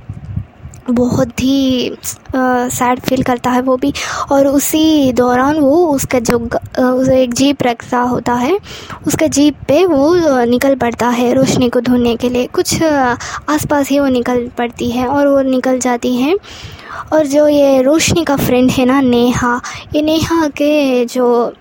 बहुत 0.89 1.41
ही 1.41 1.91
सैड 2.36 3.00
फील 3.00 3.24
करता 3.24 3.50
है 3.50 3.62
वो 3.62 3.75
भी। 3.77 3.91
और 4.32 4.48
उसी 4.48 5.12
दौरान 5.13 5.60
वो 5.60 5.86
उसका 5.88 6.20
जो 6.22 6.38
उसे 6.79 7.22
एक 7.24 7.34
जीप 7.34 7.63
रखा 7.63 8.01
होता 8.03 8.34
है, 8.36 8.58
उसका 9.08 9.27
जीप 9.27 9.56
पे 9.67 9.86
वो 9.86 10.44
निकल 10.46 10.75
पड़ता 10.75 11.10
है 11.10 11.34
रोशनी 11.34 11.70
को 11.70 11.79
ढूँढने 11.79 12.15
के 12.15 12.29
लिए। 12.29 12.48
कुछ 12.48 12.82
आसपास 12.84 13.89
ही 13.89 14.00
वो 14.00 14.08
निकल 14.08 14.48
पड़ती 14.58 14.89
है 14.91 15.08
और 15.08 15.27
वो 15.27 15.41
निकल 15.41 15.79
जाती 15.79 16.15
है। 16.15 16.36
और 17.13 17.25
जो 17.27 17.48
ये 17.48 17.82
रोशनी 17.82 18.24
का 18.24 18.36
फ्रेंड 18.38 18.72
है 18.72 18.86
ना, 18.86 19.00
नेहा, 19.01 19.60
ये 19.96 20.01
नेहा 20.01 20.48
के 20.48 21.06
जो 21.06 21.53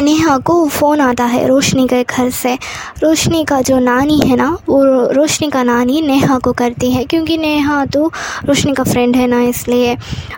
नेहा 0.00 0.36
को 0.38 0.54
फ़ोन 0.68 1.00
आता 1.00 1.24
है 1.24 1.46
रोशनी 1.48 1.86
के 1.88 2.02
घर 2.04 2.28
से। 2.30 2.54
रोशनी 3.02 3.42
का 3.44 3.60
जो 3.60 3.78
नानी 3.78 4.18
है 4.20 4.36
ना 4.36 4.48
वो 4.68 4.82
रोशनी 5.12 5.48
का 5.50 5.62
नानी 5.62 6.00
नेहा 6.02 6.38
को 6.38 6.52
करती 6.52 6.90
है 6.92 7.04
क्योंकि 7.04 7.38
नेहा 7.38 7.84
तो 7.86 8.06
रोशनी 8.44 8.72
का 8.72 8.84
फ्रेंड 8.84 9.16
है 9.16 9.26
ना 9.26 9.40
इसलिए। 9.42 9.96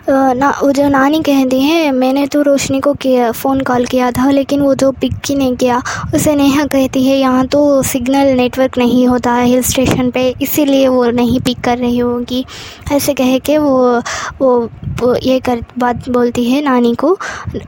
ना 0.09 0.49
वो 0.63 0.71
जो 0.71 0.87
नानी 0.89 1.21
कहती 1.23 1.61
है 1.61 1.91
मैंने 1.91 2.25
तो 2.27 2.41
रोशनी 2.41 2.79
को 2.79 2.93
किया 2.93 3.31
फ़ोन 3.31 3.61
कॉल 3.61 3.85
किया 3.85 4.11
था 4.11 4.29
लेकिन 4.31 4.61
वो 4.61 4.73
तो 4.75 4.91
पिक 4.91 5.13
ही 5.25 5.35
नहीं 5.35 5.55
किया। 5.55 5.81
उसे 6.15 6.35
नेहा 6.35 6.65
कहती 6.65 7.03
है 7.03 7.17
यहाँ 7.17 7.45
तो 7.47 7.81
सिग्नल 7.83 8.33
नेटवर्क 8.37 8.77
नहीं 8.77 9.07
होता 9.07 9.33
है 9.33 9.45
हिल 9.47 9.61
स्टेशन 9.63 10.09
पे 10.11 10.27
इसीलिए 10.41 10.87
वो 10.87 11.05
नहीं 11.11 11.39
पिक 11.41 11.61
कर 11.63 11.77
रही 11.77 11.97
होगी। 11.99 12.45
ऐसे 12.91 13.13
कह 13.13 13.37
के 13.39 13.57
वो, 13.57 14.01
वो 14.41 15.15
ये 15.23 15.39
कर 15.39 15.63
बात 15.77 16.09
बोलती 16.09 16.49
है 16.51 16.61
नानी 16.63 16.93
को 16.95 17.17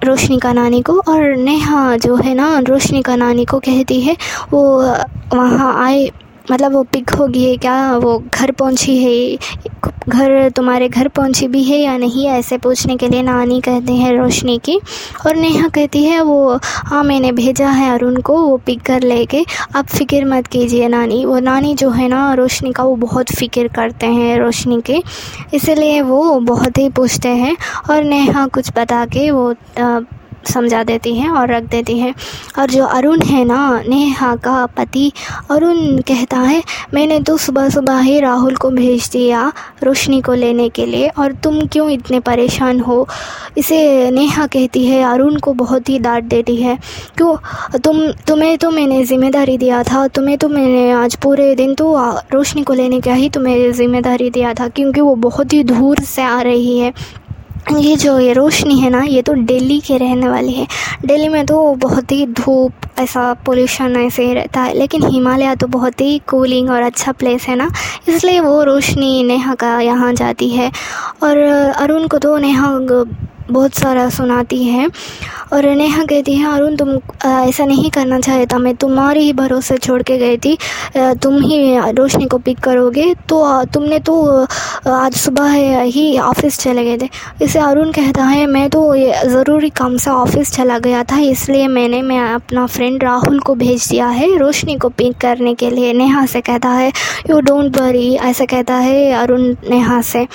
रोशनी 0.06 0.38
का 0.40 0.54
नानी 0.54 0.82
को 0.82 1.00
और 1.08 1.36
नेहा 1.38 1.82
जो 1.98 2.16
है 2.16 2.34
ना, 2.34 2.60
रोशनी 2.60 3.02
का 3.02 3.16
नानी 3.16 3.46
को 3.46 3.60
कहती 3.60 4.02
है, 4.02 4.18
वो 4.52 4.82
वहाँ 5.36 5.74
आए 5.86 6.12
मतलब 6.52 6.74
वो 6.74 6.84
पिक 6.84 7.10
होगी 7.10 7.50
है 7.50 7.58
क्या? 7.58 7.98
वो 7.98 8.18
घर 8.34 8.52
पहुँची 8.52 8.98
है, 8.98 9.38
घर 10.10 10.50
तुम्हारे 10.50 10.90
घर 10.90 11.08
पहुँची 11.08 11.48
भी 11.48 11.64
है 11.64 11.78
या 11.78 11.98
नहीं? 11.98 12.28
ऐसे 12.28 12.58
पूछने 12.58 12.96
के 12.98 13.08
लिए 13.08 13.22
नानी 13.24 13.60
कहते 13.62 13.94
हैं 13.94 14.12
रोशनी 14.18 14.58
की। 14.58 14.80
और 15.28 15.36
नेहा 15.36 15.68
कहती 15.68 16.04
है, 16.04 16.22
वो 16.22 16.60
हाँ 16.64 17.04
मैंने 17.04 17.32
भेजा 17.32 17.70
है 17.70 17.94
अरुण 17.94 18.22
को, 18.22 18.38
वो 18.38 18.58
पिक 18.58 18.82
कर 18.82 19.02
लेके। 19.02 19.46
आप 19.76 19.86
फ़िक्र 19.88 20.26
मत 20.26 20.48
कीजिए 20.48 20.88
नानी। 20.88 21.26
वो 21.26 21.40
नानी 21.40 21.74
जो 21.76 21.90
है 21.90 22.08
ना, 22.08 22.34
रोशनी 22.34 22.72
का 22.72 22.84
वो 22.84 22.96
बहुत 22.96 23.32
फ़िक्र 23.32 23.68
करते 23.68 24.06
हैं 24.06 24.38
रोशनी 24.40 24.82
के। 24.82 25.02
इसलिए 25.54 26.02
वो 26.02 26.40
बहुत 26.40 26.78
ही 26.78 26.90
पूछते 26.90 27.30
हैं। 27.30 27.56
और 27.90 28.04
नेहा 28.04 28.48
कुछ 28.48 28.72
बता 28.78 29.06
के 29.06 29.32
वो 29.32 29.54
समझा 30.48 30.84
देती 30.84 31.16
हैं 31.16 31.30
और 31.30 31.52
रख 31.52 31.64
देती 31.64 31.98
हैं। 32.00 32.14
और 32.60 32.70
जो 32.70 32.86
अरुण 32.86 33.22
है 33.22 33.44
ना, 33.46 33.82
नेहा 33.88 34.36
का 34.36 34.66
पति, 34.78 35.12
अरुण 35.52 35.98
कहता 36.02 36.38
है, 36.40 36.62
मैंने 36.94 37.20
तो 37.20 37.38
सुबह 37.38 37.70
सुबह 37.70 38.00
ही 38.00 38.20
राहुल 38.20 38.56
को 38.56 38.70
भेज 38.72 39.10
दिया 39.14 39.52
रोशनी 39.84 40.22
को 40.22 40.34
लेने 40.34 40.68
के 40.70 40.86
लिए 40.86 41.08
और 41.10 41.32
तुम 41.34 41.60
क्यों 41.68 41.90
इतने 41.90 42.20
परेशान 42.22 42.80
हो? 42.80 43.08
इसे 43.58 44.10
नेहा 44.12 44.46
कहती 44.48 44.86
है, 44.86 45.02
अरुण 45.04 45.38
को 45.38 45.54
बहुत 45.54 45.90
ही 45.90 45.98
डांट 46.00 46.24
देती 46.24 46.56
है। 46.56 46.78
क्यों? 47.18 47.36
तुम, 47.80 48.02
तुम्हें 48.28 48.58
तो 48.58 48.72
मैंने 48.72 49.04
ज़िम्मेदारी 49.06 49.58
दिया 49.58 49.84
था, 49.84 50.08
तुम्हें 50.08 50.38
तो 50.38 50.50
मैंने 50.50 50.92
आज 50.94 51.16
पूरे 51.16 51.54
दिन 51.56 51.74
तो 51.76 51.96
रोशनी 52.34 52.64
को 52.64 52.74
लेने 52.74 53.00
का 53.02 53.14
ही 53.14 53.30
तुम्हें 53.30 53.72
ज़िम्मेदारी 53.74 54.30
दिया 54.30 54.54
था, 54.54 54.68
क्योंकि 54.68 55.02
वो 55.02 55.16
बहुत 55.18 55.54
ही 55.54 55.64
दूर 55.64 56.00
से 56.06 56.22
आ 56.22 56.42
रही 56.42 56.78
है। 56.80 56.94
ये 57.72 57.96
जो 57.96 58.20
ये 58.20 58.34
रोशनी 58.34 58.80
है 58.80 58.90
ना, 58.90 59.02
ये 59.02 59.22
तो 59.22 59.34
दिल्ली 59.34 59.80
के 59.80 59.98
रहने 59.98 60.28
वाली 60.28 60.54
है। 60.54 60.68
दिल्ली 61.06 61.28
में 61.28 61.46
तो 61.46 61.76
बहुत 61.76 62.12
ही 62.12 62.26
धूप, 62.28 62.72
ऐसा 63.00 63.34
पोल्यूशन 63.46 63.96
ऐसे 63.96 64.26
ही 64.26 64.34
रहता 64.34 64.62
है, 64.62 64.74
लेकिन 64.74 65.04
हिमालय 65.04 65.56
तो 65.56 65.68
बहुत 65.68 66.02
ही 66.02 66.18
कूलिंग 66.28 66.70
और 66.70 66.82
अच्छा 66.82 67.12
प्लेस 67.12 67.48
है 67.48 67.56
ना। 67.56 67.72
इसलिए 68.08 68.40
वो 68.40 68.64
रोशनी 68.64 69.24
नेहा 69.24 69.56
का 69.56 69.80
यहाँ 69.80 70.14
जाती 70.14 70.50
है। 70.50 70.72
और 71.24 71.38
अरुण 71.38 72.08
को 72.08 72.18
तो 72.18 72.38
नेहा 72.38 72.78
बहुत 73.52 73.74
सारा 73.76 74.10
सुनाती 74.10 74.64
है 74.64 74.88
और 75.54 75.66
नेहा 75.68 76.04
कहती 76.06 76.36
है, 76.36 76.54
अरुण, 76.54 76.76
तुम 76.76 76.90
ऐसा 77.26 77.66
नहीं 77.66 77.90
करना 77.92 78.20
चाहे 78.20 78.46
था। 78.46 78.58
मैं 78.58 78.76
तुम्हारे 78.76 79.22
ही 79.22 79.34
भरोसे 79.34 79.78
छोड़ 79.78 80.02
के 80.02 80.18
गई 80.18 80.38
थी। 80.38 80.58
तुम 80.98 81.38
ही 81.42 81.78
रोशनी 81.92 82.26
को 82.26 82.38
पिक 82.38 82.60
करोगे 82.60 83.14
तो 83.30 83.44
तुमने 83.74 84.00
तो 84.00 84.16
आज 84.88 85.16
सुबह 85.16 85.52
ही 85.82 86.18
ऑफ़िस 86.20 86.60
चले 86.60 86.84
गए 86.86 86.98
थे। 86.98 87.10
इसे 87.42 87.60
अरुण 87.60 87.92
कहता 87.92 88.24
है, 88.24 88.46
मैं 88.48 88.70
तो 88.70 88.96
ज़रूरी 89.30 89.70
काम 89.72 89.98
से 89.98 90.10
ऑफ़िस 90.12 90.52
चला 90.52 90.80
गया 90.80 91.04
था, 91.04 91.20
इसलिए 91.22 91.68
मैंने, 91.68 92.02
मैं 92.02 92.20
अपना 92.24 92.66
फ्रेंड 92.68 93.04
राहुल 93.04 93.40
को 93.40 93.56
भेज 93.56 93.88
दिया 93.90 94.08
है 94.10 94.36
रोशनी 94.38 94.76
को 94.78 94.90
पिक 94.92 95.18
करने 95.22 95.54
के 95.54 95.70
लिए। 95.70 95.94
नेहा 95.94 96.26
से 96.26 96.42
कहता 96.42 96.70
है 96.70 96.92
यू 97.30 97.40
डोंट 97.42 97.78
वरी 97.78 98.14
ऐसा 98.16 98.46
कहता 98.46 98.76
है 98.76 99.12
अरुण 99.14 99.54
नेहा 99.70 100.02
से। 100.04 100.28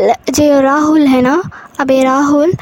जो 0.00 0.60
राहुल 0.60 1.06
है 1.06 1.20
ना 1.22 1.42
अबे 1.80 2.04
राहुल 2.04 2.52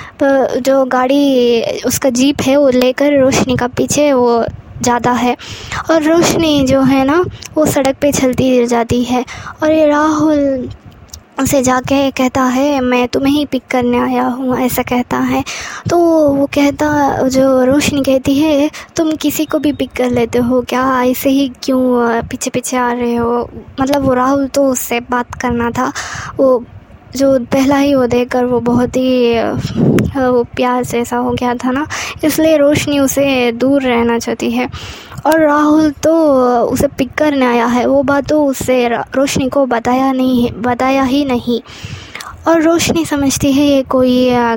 जो 0.58 0.84
गाड़ी, 0.84 1.62
उसका 1.86 2.10
जीप 2.10 2.40
है, 2.42 2.56
वो 2.56 2.68
लेकर 2.68 3.20
रोशनी 3.20 3.56
का 3.56 3.66
पीछे, 3.66 4.12
वो 4.12 4.44
जाता 4.82 5.10
है। 5.10 5.36
और 5.90 6.02
रोशनी 6.02 6.64
जो 6.64 6.80
है 6.80 7.04
ना, 7.04 7.24
वो 7.54 7.66
सड़क 7.66 7.96
पे 8.00 8.12
चलती 8.12 8.66
जाती 8.66 9.04
है। 9.04 9.24
और 9.62 9.70
ये 9.70 9.86
राहुल 9.86 10.70
उसे 11.40 11.62
जाके 11.62 12.10
कहता 12.10 12.42
है, 12.42 12.80
मैं 12.80 13.08
तुम्हें 13.08 13.32
ही 13.32 13.44
पिक 13.44 13.62
करने 13.70 13.98
आया 13.98 14.24
हूँ, 14.24 14.58
ऐसा 14.58 14.82
कहता 14.82 15.16
है। 15.16 15.44
तो 15.90 15.98
वो 16.28 16.46
कहता, 16.46 16.88
जो 17.28 17.64
रोशनी 17.64 18.02
कहती 18.02 18.38
है, 18.38 18.70
तुम 18.96 19.12
किसी 19.12 19.44
को 19.44 19.58
भी 19.58 19.72
पिक 19.72 19.92
कर 19.92 20.10
लेते 20.10 20.38
हो, 20.38 20.62
क्या 20.62 21.02
ऐसे 21.04 21.30
ही 21.30 21.52
क्यों 21.62 22.22
पीछे 22.22 22.50
पीछे 22.50 22.76
आ 22.76 22.92
रहे 22.92 23.14
हो? 23.14 23.50
मतलब 23.80 24.02
वो 24.02 24.14
राहुल 24.14 24.46
तो 24.46 24.66
उससे 24.66 25.00
बात 25.00 25.34
करना 25.34 25.70
था। 25.70 25.92
वो 26.38 26.64
जो 27.16 27.38
पहला 27.52 27.76
ही 27.76 27.94
वो 27.94 28.06
देखकर 28.06 28.44
वो 28.44 28.60
बहुत 28.60 28.96
ही 28.96 29.40
वो 30.16 30.42
प्यार 30.56 30.84
से 30.84 31.00
ऐसा 31.00 31.16
हो 31.16 31.30
गया 31.30 31.54
था 31.54 31.70
ना, 31.70 31.86
इसलिए 32.24 32.56
रोशनी 32.56 32.98
उसे 32.98 33.52
दूर 33.52 33.82
रहना 33.82 34.18
चाहती 34.18 34.50
है। 34.50 34.68
और 35.26 35.40
राहुल 35.40 35.90
तो 36.02 36.12
उसे 36.64 36.86
पिक 36.88 37.12
करने 37.14 37.46
आया 37.46 37.66
है। 37.66 37.84
वो 37.86 38.02
बात 38.02 38.28
तो 38.28 38.44
उसे 38.46 38.86
रोशनी 38.88 39.48
को 39.48 39.64
बताया 39.66 40.12
नहीं, 40.12 40.50
बताया 40.62 41.02
ही 41.02 41.24
नहीं। 41.24 41.60
और 42.48 42.62
रोशनी 42.62 43.04
समझती 43.04 43.52
है, 43.52 43.64
ये 43.66 43.82
कोई 43.82 44.14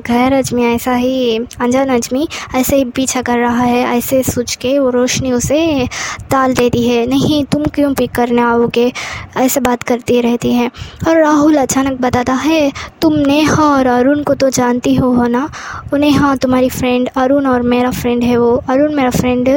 गैर 0.08 0.34
अजमी, 0.34 0.64
ऐसा 0.66 0.94
ही 0.94 1.38
अनजान 1.62 1.90
अजमी, 1.90 2.28
ऐसे 2.56 2.76
ही 2.76 2.86
पीछा 2.86 3.22
कर 3.22 3.40
रहा 3.40 3.64
है, 3.64 3.84
ऐसे 3.98 4.22
सोच 4.24 4.56
के 4.56 4.78
वो 4.80 4.90
रोशनी 4.90 5.32
उसे 5.32 5.88
टाल 6.32 6.54
देती 6.54 6.88
है, 6.88 7.06
नहीं, 7.08 7.44
तुम 7.44 7.66
क्यों 7.66 7.94
पिक 7.94 8.12
करने 8.12 8.42
आओगे? 8.42 8.92
ऐसे 9.38 9.60
बात 9.60 9.84
करती 9.84 10.20
रहती 10.22 10.54
है। 10.54 10.70
और 11.08 11.18
राहुल 11.18 11.56
अचानक 11.58 12.02
बताता 12.02 12.34
है 12.34 12.72
तुम 13.02 13.14
नेहा 13.18 13.64
और 13.66 13.88
अरुण 13.88 14.24
को 14.24 14.34
तो 14.34 14.50
जानती 14.50 14.96
हो 14.96 15.14
हो 15.14 15.28
ना? 15.28 15.48
नेहा 15.94 16.36
तुम्हारी 16.36 16.70
फ्रेंड 16.70 17.10
अरुण 17.18 17.46
और 17.48 17.62
मेरा 17.64 17.92
फ्रेंड 17.92 18.24
है 18.24 18.38
वो। 18.38 18.56
अरुण 18.70 18.94
मेरा 18.94 19.10
फ्रेंड 19.10 19.50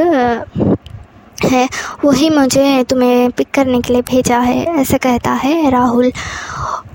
है, 1.44 1.68
वही 2.04 2.28
मुझे 2.30 2.84
तुम्हें 2.90 3.30
पिक 3.30 3.50
करने 3.54 3.80
के 3.80 3.92
लिए 3.92 4.02
भेजा 4.02 4.38
है, 4.38 4.64
ऐसे 4.80 4.98
कहता 4.98 5.32
है 5.34 5.70
राहुल। 5.70 6.12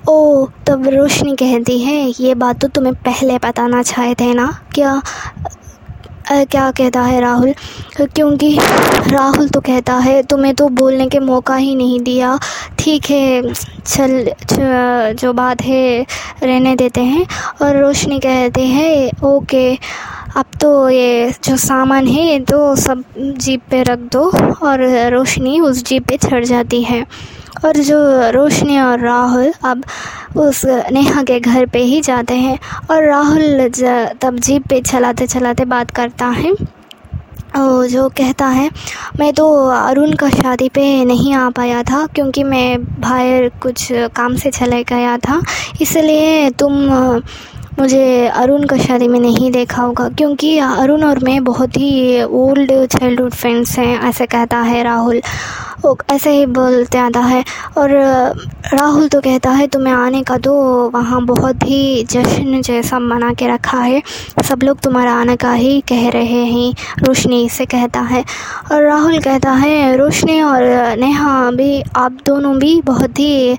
ओ 0.10 0.46
तब 0.68 0.88
रोशनी 0.94 1.36
कहती 1.36 1.78
है 1.80 1.98
ये 2.20 2.34
बात 2.36 2.60
तो 2.62 2.68
तुम्हें 2.68 2.94
पहले 3.04 3.38
बताना 3.44 3.82
चाहे 3.84 4.16
थे 4.20 4.34
ना? 4.34 4.48
क्या 4.76 4.92
आ, 6.32 6.44
क्या 6.44 6.70
कहता 6.72 7.02
है 7.02 7.20
राहुल? 7.22 7.54
क्योंकि 8.16 8.58
राहुल 9.12 9.48
तो 9.50 9.60
कहता 9.62 9.94
है 9.98 10.22
तुम्हें 10.24 10.54
तो 10.56 10.68
बोलने 10.82 11.08
के 11.10 11.20
मौका 11.20 11.56
ही 11.56 11.76
नहीं 11.76 12.00
दिया। 12.02 12.38
ठीक 12.80 13.10
है 13.10 13.54
चल 13.54 15.14
जो 15.20 15.34
बात 15.34 15.62
है 15.62 16.06
रहने 16.44 16.76
देते 16.76 17.02
हैं। 17.02 17.26
और 17.62 17.78
रोशनी 17.78 18.20
कहते 18.20 18.66
हैं 18.68 19.28
ओके 19.28 19.68
अब 20.38 20.46
तो 20.62 20.90
ये 20.90 21.32
जो 21.44 21.56
सामान 21.58 22.08
है 22.08 22.40
तो 22.46 22.76
सब 22.76 23.04
जीप 23.20 23.62
पे 23.72 23.84
रख 23.84 24.00
दो। 24.14 24.30
और 24.68 24.84
रोशनी 25.14 25.60
उस 25.60 25.84
जीप 25.86 26.08
पे 26.08 26.18
चढ़ 26.18 26.46
जाती 26.46 26.82
है। 26.84 27.06
और 27.66 27.78
जो 27.80 27.98
रोशनी 28.32 28.80
और 28.80 29.00
राहुल 29.00 29.52
अब 29.64 29.84
उस 30.38 30.64
नेहा 30.92 31.24
के 31.24 31.40
घर 31.40 31.66
पे 31.66 31.80
ही 31.80 32.02
जाते 32.02 32.34
हैं 32.36 32.58
और 32.92 33.04
राहुल 33.04 33.70
तब 34.22 34.40
जीप 34.40 34.68
पे 34.70 34.82
चलाते 34.82 35.28
चलाते 35.28 35.66
बात 35.66 35.92
करता 35.92 36.28
है। 36.28 36.54
और 37.58 37.88
जो 37.88 38.08
कहता 38.10 38.46
है, 38.48 38.70
मैं 39.20 39.34
तो 39.34 39.46
अरुण 39.68 40.14
का 40.14 40.30
शादी 40.30 40.70
पे 40.70 40.84
नहीं 41.06 41.34
आ 41.34 41.50
पाया 41.50 41.84
था 41.84 42.06
क्योंकि 42.16 42.44
मैं 42.44 42.84
बाहर 43.02 43.50
कुछ 43.62 43.88
काम 44.16 44.36
से 44.36 44.52
चले 44.52 44.84
गया 44.84 45.18
था। 45.18 45.42
इसलिए 45.82 46.50
तुम, 46.50 46.74
मुझे 47.80 48.28
अरुण 48.28 48.66
का 48.68 48.78
शादी 48.78 49.08
में 49.08 49.20
नहीं 49.20 49.52
देखा 49.52 49.82
होगा 49.82 50.08
क्योंकि 50.10 50.58
अरुण 50.60 51.04
और 51.04 51.20
मैं 51.24 51.44
बहुत 51.44 51.78
ही 51.78 52.24
ओल्ड 52.24 52.72
चाइल्डहुड 52.88 53.34
फ्रेंड्स 53.34 53.78
हैं, 53.80 54.00
ऐसे 54.02 54.26
कहता 54.26 54.58
है 54.58 54.84
राहुल। 54.84 55.22
वो 55.84 55.98
ऐसे 56.12 56.32
ही 56.32 56.46
बोलते 56.48 56.98
आता 56.98 57.20
है 57.22 57.44
और 57.78 57.92
राहुल 58.74 59.08
तो 59.08 59.20
कहता 59.22 59.50
है, 59.52 59.68
तुम्हें 59.68 59.94
आने 59.94 60.22
का 60.24 60.38
तो 60.38 60.54
वहाँ 60.90 61.22
बहुत 61.26 61.64
ही 61.64 62.04
जश्न 62.12 62.62
जैसा 62.62 63.00
मना 63.00 63.32
के 63.34 63.48
रखा 63.48 63.78
है। 63.80 64.02
सब 64.46 64.64
लोग 64.64 64.80
तुम्हारा 64.80 65.14
आने 65.14 65.36
का 65.36 65.52
ही 65.54 65.80
कह 65.90 66.10
रहे 66.10 66.44
हैं, 66.46 66.74
रोशनी 67.04 67.48
से 67.50 67.66
कहता 67.66 68.00
है। 68.02 68.24
और 68.72 68.84
राहुल 68.84 69.20
कहता 69.20 69.52
है, 69.52 69.96
रोशनी 69.98 70.42
और 70.42 70.64
नेहा 70.98 71.52
भी, 71.52 71.82
आप 71.96 72.18
दोनों 72.26 72.58
भी 72.60 72.82
बहुत 72.82 73.20
ही 73.20 73.58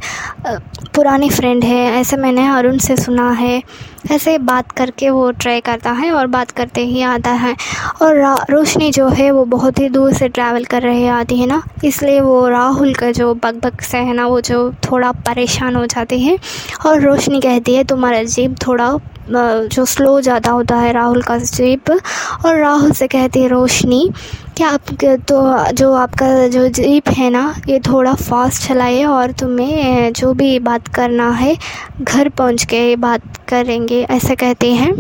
पुरानी 0.95 1.31
फ्रेंड 1.31 1.65
है, 1.65 1.85
ऐसे 2.01 2.17
मैंने 2.17 2.47
अरुण 2.49 2.79
से 2.79 2.97
सुना 2.97 3.31
है। 3.33 3.63
ऐसे 4.11 4.37
बात 4.39 4.71
करके 4.73 5.11
वो 5.11 5.31
ट्राई 5.33 5.61
करता 5.61 5.91
है 5.93 6.11
और 6.13 6.27
बात 6.27 6.51
करते 6.51 6.81
ही 6.81 7.03
आता 7.03 7.31
है। 7.33 7.55
और 8.03 8.19
रोशनी 8.51 8.91
जो 8.93 9.09
है, 9.09 9.31
वो 9.31 9.45
बहुत 9.47 9.79
ही 9.79 9.89
दूर 9.89 10.13
से 10.13 10.29
ट्रैवल 10.29 10.65
कर 10.65 10.83
रही 10.83 11.07
आती 11.09 11.39
है 11.39 11.47
ना, 11.47 11.63
इसलिए 11.85 12.14
वो 12.21 12.49
राहुल 12.49 12.95
का 12.95 13.11
जो 13.13 13.33
बग 13.35 13.61
बग 13.65 13.81
से 13.83 13.99
है 13.99 14.15
ना, 14.15 14.27
वो 14.27 14.41
जो 14.41 14.71
थोड़ा 14.85 15.11
परेशान 15.27 15.77
हो 15.77 15.87
जाती 15.87 16.21
है 16.21 16.39
और 16.87 17.01
रोशनी 17.01 17.41
कहती 17.41 17.75
है, 17.75 17.85
तुम्हारा 17.85 18.23
जीप 18.25 18.57
थोड़ा 18.67 18.97
जो 19.27 19.85
स्लो 19.85 20.21
ज़्यादा 20.21 20.51
होता 20.51 20.77
है 20.77 20.93
राहुल 20.93 21.23
का 21.23 21.37
जीप। 21.39 21.91
और 21.91 22.57
राहुल 22.57 22.91
से 22.93 23.07
कहती 23.09 23.43
है, 23.43 23.49
रोशनी, 23.49 24.11
क्या 24.57 24.69
आप 24.69 24.91
तो 25.29 25.73
जो 25.73 25.93
आपका 25.95 26.27
जो 26.49 26.67
जीप 26.69 27.09
है 27.09 27.31
ना, 27.31 27.55
ये 27.69 27.79
थोड़ा 27.81 28.15
फास्ट 28.15 28.69
चलाए 28.69 29.03
और 29.05 29.33
तुम्हें 29.33 30.13
जो 30.13 30.33
भी 30.35 30.59
बात 30.61 30.89
करना 30.89 31.31
है, 31.33 31.57
घर 32.01 32.29
पहुँच 32.29 32.65
के 32.65 32.95
बात 32.97 33.23
करेंगे, 33.49 34.03
ऐसा 34.03 34.35
कहते 34.35 34.73
हैं। 34.75 34.93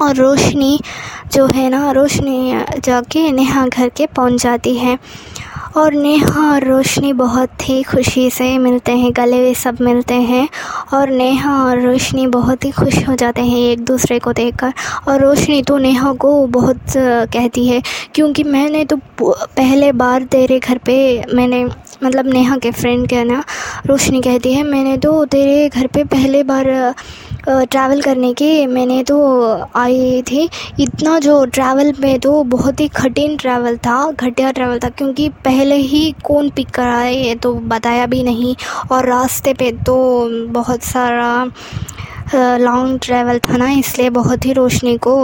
और 0.00 0.14
रोशनी 0.14 0.78
जो 1.32 1.46
है 1.46 1.68
ना, 1.70 1.90
रोशनी 1.92 2.80
जाके 2.84 3.30
नेहा 3.32 3.66
घर 3.66 3.88
के 3.88 4.06
पहुँच 4.06 4.42
जाती 4.42 4.76
है। 4.78 4.98
और 5.76 5.94
नेहा 5.94 6.50
और 6.52 6.64
रोशनी 6.64 7.12
बहुत 7.12 7.68
ही 7.68 7.82
खुशी 7.82 8.28
से 8.30 8.56
मिलते 8.58 8.92
हैं, 8.92 9.10
गले 9.16 9.54
सब 9.54 9.78
मिलते 9.80 10.14
हैं। 10.14 10.48
और 10.94 11.10
नेहा 11.10 11.56
और 11.64 11.80
रोशनी 11.80 12.26
बहुत 12.28 12.64
ही 12.64 12.70
खुश 12.70 12.96
हो 13.08 13.14
जाते 13.14 13.42
हैं 13.42 13.58
एक 13.60 13.84
दूसरे 13.84 14.18
को 14.18 14.32
देखकर। 14.32 14.72
और 15.08 15.20
रोशनी 15.20 15.62
तो 15.62 15.76
नेहा 15.78 16.12
को 16.14 16.46
बहुत 16.48 16.80
कहती 16.96 17.66
है, 17.68 17.82
क्योंकि 18.14 18.42
मैंने 18.44 18.84
तो 18.84 18.96
पहले 19.22 19.92
बार 19.94 20.22
तेरे 20.32 20.58
घर 20.58 20.78
पे 20.78 20.96
मैंने 21.34 21.64
मतलब 22.04 22.26
नेहा 22.26 22.56
के 22.56 22.70
फ्रेंड 22.70 23.06
के 23.08 23.22
ना? 23.24 23.42
रोशनी 23.86 24.20
कहती 24.20 24.52
है, 24.52 24.62
मैंने 24.62 24.96
तो 24.98 25.24
तेरे 25.26 25.68
घर 25.68 25.86
पे 25.86 26.04
पहले 26.06 26.42
बार 26.42 26.94
ट्रैवल 27.48 28.00
करने 28.02 28.32
की, 28.34 28.66
मैंने 28.66 29.02
तो 29.02 29.18
आई 29.76 30.22
थी। 30.22 30.48
इतना 30.80 31.18
जो 31.18 31.44
ट्रैवल 31.46 31.92
में 32.00 32.18
तो 32.20 32.42
बहुत 32.44 32.80
ही 32.80 32.88
कठिन 32.96 33.36
ट्रैवल 33.36 33.76
था, 33.76 34.10
घटिया 34.12 34.50
ट्रैवल 34.50 34.78
था, 34.78 34.88
क्योंकि 34.88 35.28
पहले 35.44 35.76
ही 35.76 36.10
कौन 36.24 36.50
पिक 36.50 36.70
कराए, 36.70 37.14
ये 37.14 37.34
तो 37.34 37.54
बताया 37.54 38.06
भी 38.06 38.22
नहीं। 38.22 38.54
और 38.92 39.08
रास्ते 39.08 39.54
पे 39.54 39.70
तो 39.86 39.96
बहुत 40.52 40.82
सारा 40.84 41.44
लॉन्ग 42.34 42.98
ट्रैवल 43.02 43.38
था 43.40 43.56
ना, 43.56 43.70
इसलिए 43.70 44.10
बहुत 44.10 44.46
ही 44.46 44.52
रोशनी 44.52 44.96
को 44.98 45.16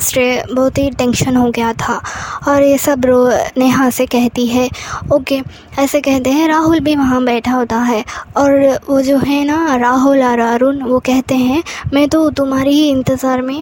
स्ट्रे, 0.00 0.42
बहुत 0.52 0.78
ही 0.78 0.90
टेंशन 0.90 1.36
हो 1.36 1.50
गया 1.50 1.72
था। 1.72 2.00
और 2.48 2.62
ये 2.62 2.78
सब 2.78 3.04
रो, 3.06 3.26
नेहा 3.58 3.88
से 3.90 4.06
कहती 4.06 4.46
है, 4.46 4.68
ओके। 5.12 5.40
ऐसे 5.78 6.00
कहते 6.00 6.30
हैं, 6.30 6.46
राहुल 6.48 6.80
भी 6.80 6.94
वहाँ 6.96 7.22
बैठा 7.24 7.52
होता 7.52 7.78
है। 7.78 8.04
और 8.36 8.78
वो 8.88 9.00
जो 9.02 9.18
है 9.18 9.44
ना, 9.44 9.76
राहुल 9.76 10.22
और 10.22 10.38
अरुण, 10.40 10.82
वो 10.82 10.98
कहते 11.00 11.34
हैं, 11.34 11.62
मैं 11.94 12.08
तो 12.08 12.28
तुम्हारी 12.30 12.74
ही 12.74 12.88
इंतज़ार 12.88 13.42
में 13.42 13.60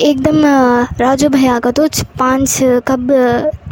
एकदम 0.00 0.42
राजू 1.00 1.28
भैया 1.28 1.58
का 1.58 1.70
तो 1.70 1.86
पाँच 2.18 2.58
कब 2.88 3.12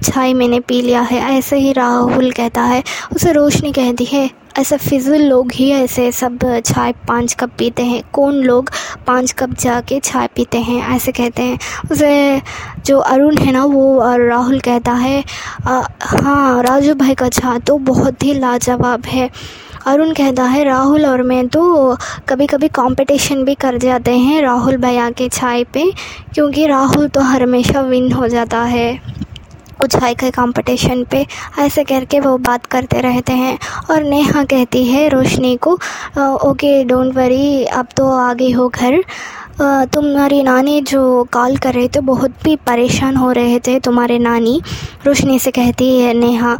चाय 0.05 0.33
मैंने 0.35 0.61
पी 0.61 0.81
लिया 0.83 1.01
है। 1.03 1.19
ऐसे 1.39 1.57
ही 1.57 1.73
राहुल 1.73 2.31
कहता 2.33 2.63
है, 2.63 2.83
उसे 3.15 3.33
रोशनी 3.33 3.73
कहती 3.73 4.05
है 4.05 4.29
ऐसा 4.59 4.77
फिजूल 4.77 5.23
लोग 5.23 5.53
ही 5.53 5.71
ऐसे 5.73 6.11
सब 6.13 6.39
चाय 6.67 6.93
पाँच 7.09 7.33
कप 7.35 7.51
पीते 7.59 7.83
हैं। 7.83 8.03
कौन 8.13 8.35
लोग 8.43 8.71
पाँच 9.07 9.33
कप 9.33 9.55
जाके 9.61 9.99
चाय 10.01 10.27
पीते 10.37 10.59
हैं? 10.59 10.81
ऐसे 10.97 11.13
कहते 11.13 11.43
हैं। 11.43 11.59
उसे 11.91 12.41
जो 12.87 12.99
अरुण 12.99 13.37
है 13.39 13.53
ना 13.53 13.65
वो 13.65 14.17
राहुल 14.19 14.61
कहता 14.61 14.93
है 14.93 15.23
आ, 15.67 15.83
हाँ 16.03 16.63
राजू 16.63 16.95
भाई 16.95 17.15
का 17.15 17.29
चाय 17.29 17.59
तो 17.59 17.79
बहुत 17.81 18.25
ही 18.25 18.35
लाजवाब 18.35 19.07
है। 19.07 19.29
अरुण 19.87 20.13
कहता 20.15 20.45
है 20.45 20.63
राहुल 20.65 21.07
और 21.07 21.23
मैं 21.23 21.47
तो 21.49 21.97
कभी 22.29 22.47
कभी 22.47 22.69
कंपटीशन 22.75 23.45
भी 23.45 23.55
कर 23.55 23.79
जाते 23.79 24.17
हैं 24.19 24.41
राहुल 24.43 24.77
भैया 24.77 25.11
के 25.11 25.29
चाय 25.29 25.65
पे 25.65 25.91
क्योंकि 26.35 26.67
राहुल 26.67 27.09
तो 27.09 27.21
हमेशा 27.21 27.81
विन 27.81 28.13
हो 28.13 28.29
जाता 28.29 28.63
है। 28.63 28.93
कुछ 29.85 29.97
हाई 29.97 30.15
के 30.15 30.31
कंपटीशन 30.31 31.03
पे 31.11 31.27
ऐसे 31.59 31.85
करके 31.85 32.21
वो 32.21 32.37
बात 32.41 32.67
करते 32.67 33.01
रहते 33.01 33.33
हैं। 33.35 33.59
और 33.91 34.03
नेहा 34.03 34.45
कहती 34.45 34.85
है, 34.85 35.09
रोशनी 35.09 35.57
को 35.57 35.73
ओके 36.51 36.73
डोंट 36.85 37.15
वरी 37.15 37.65
अब 37.65 37.89
तो 37.97 38.09
आगे 38.11 38.51
हो 38.51 38.69
घर। 38.69 39.03
तुम्हारी 39.61 40.43
नानी 40.43 40.81
जो 40.81 41.03
कॉल 41.33 41.57
कर 41.57 41.75
रहे 41.75 41.89
थे, 41.89 42.01
बहुत 42.01 42.31
भी 42.45 42.55
परेशान 42.67 43.17
हो 43.17 43.31
रहे 43.33 43.59
थे 43.59 43.79
तुम्हारे 43.81 44.19
नानी। 44.19 44.61
रोशनी 45.07 45.39
से 45.39 45.51
कहती 45.51 45.89
है, 45.99 46.13
नेहा 46.15 46.57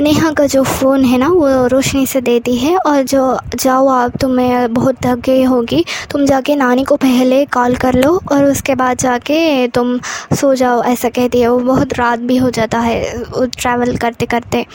नेहा 0.00 0.30
का 0.32 0.46
जो 0.46 0.62
फ़ोन 0.62 1.04
है 1.04 1.18
ना, 1.18 1.28
वो 1.28 1.66
रोशनी 1.66 2.06
से 2.06 2.20
देती 2.20 2.56
है 2.56 2.76
और 2.76 3.02
जो, 3.02 3.38
जाओ 3.54 3.88
आप, 3.88 4.16
तुम्हें 4.16 4.74
बहुत 4.74 4.96
थक 5.04 5.18
गई 5.26 5.42
होगी। 5.42 5.84
तुम 6.10 6.24
जाके 6.26 6.56
नानी 6.56 6.84
को 6.84 6.96
पहले 6.96 7.44
कॉल 7.46 7.76
कर 7.76 7.94
लो 7.94 8.20
और 8.32 8.44
उसके 8.44 8.74
बाद 8.74 8.98
जाके 8.98 9.68
तुम 9.68 9.98
सो 10.34 10.54
जाओ, 10.54 10.82
ऐसा 10.82 11.08
कहती 11.08 11.40
है। 11.40 11.48
वो 11.48 11.58
बहुत 11.64 11.98
रात 11.98 12.18
भी 12.20 12.36
हो 12.36 12.50
जाता 12.50 12.80
है 12.80 13.02
ट्रैवल 13.48 13.96
करते 13.96 14.26
करते 14.26 14.66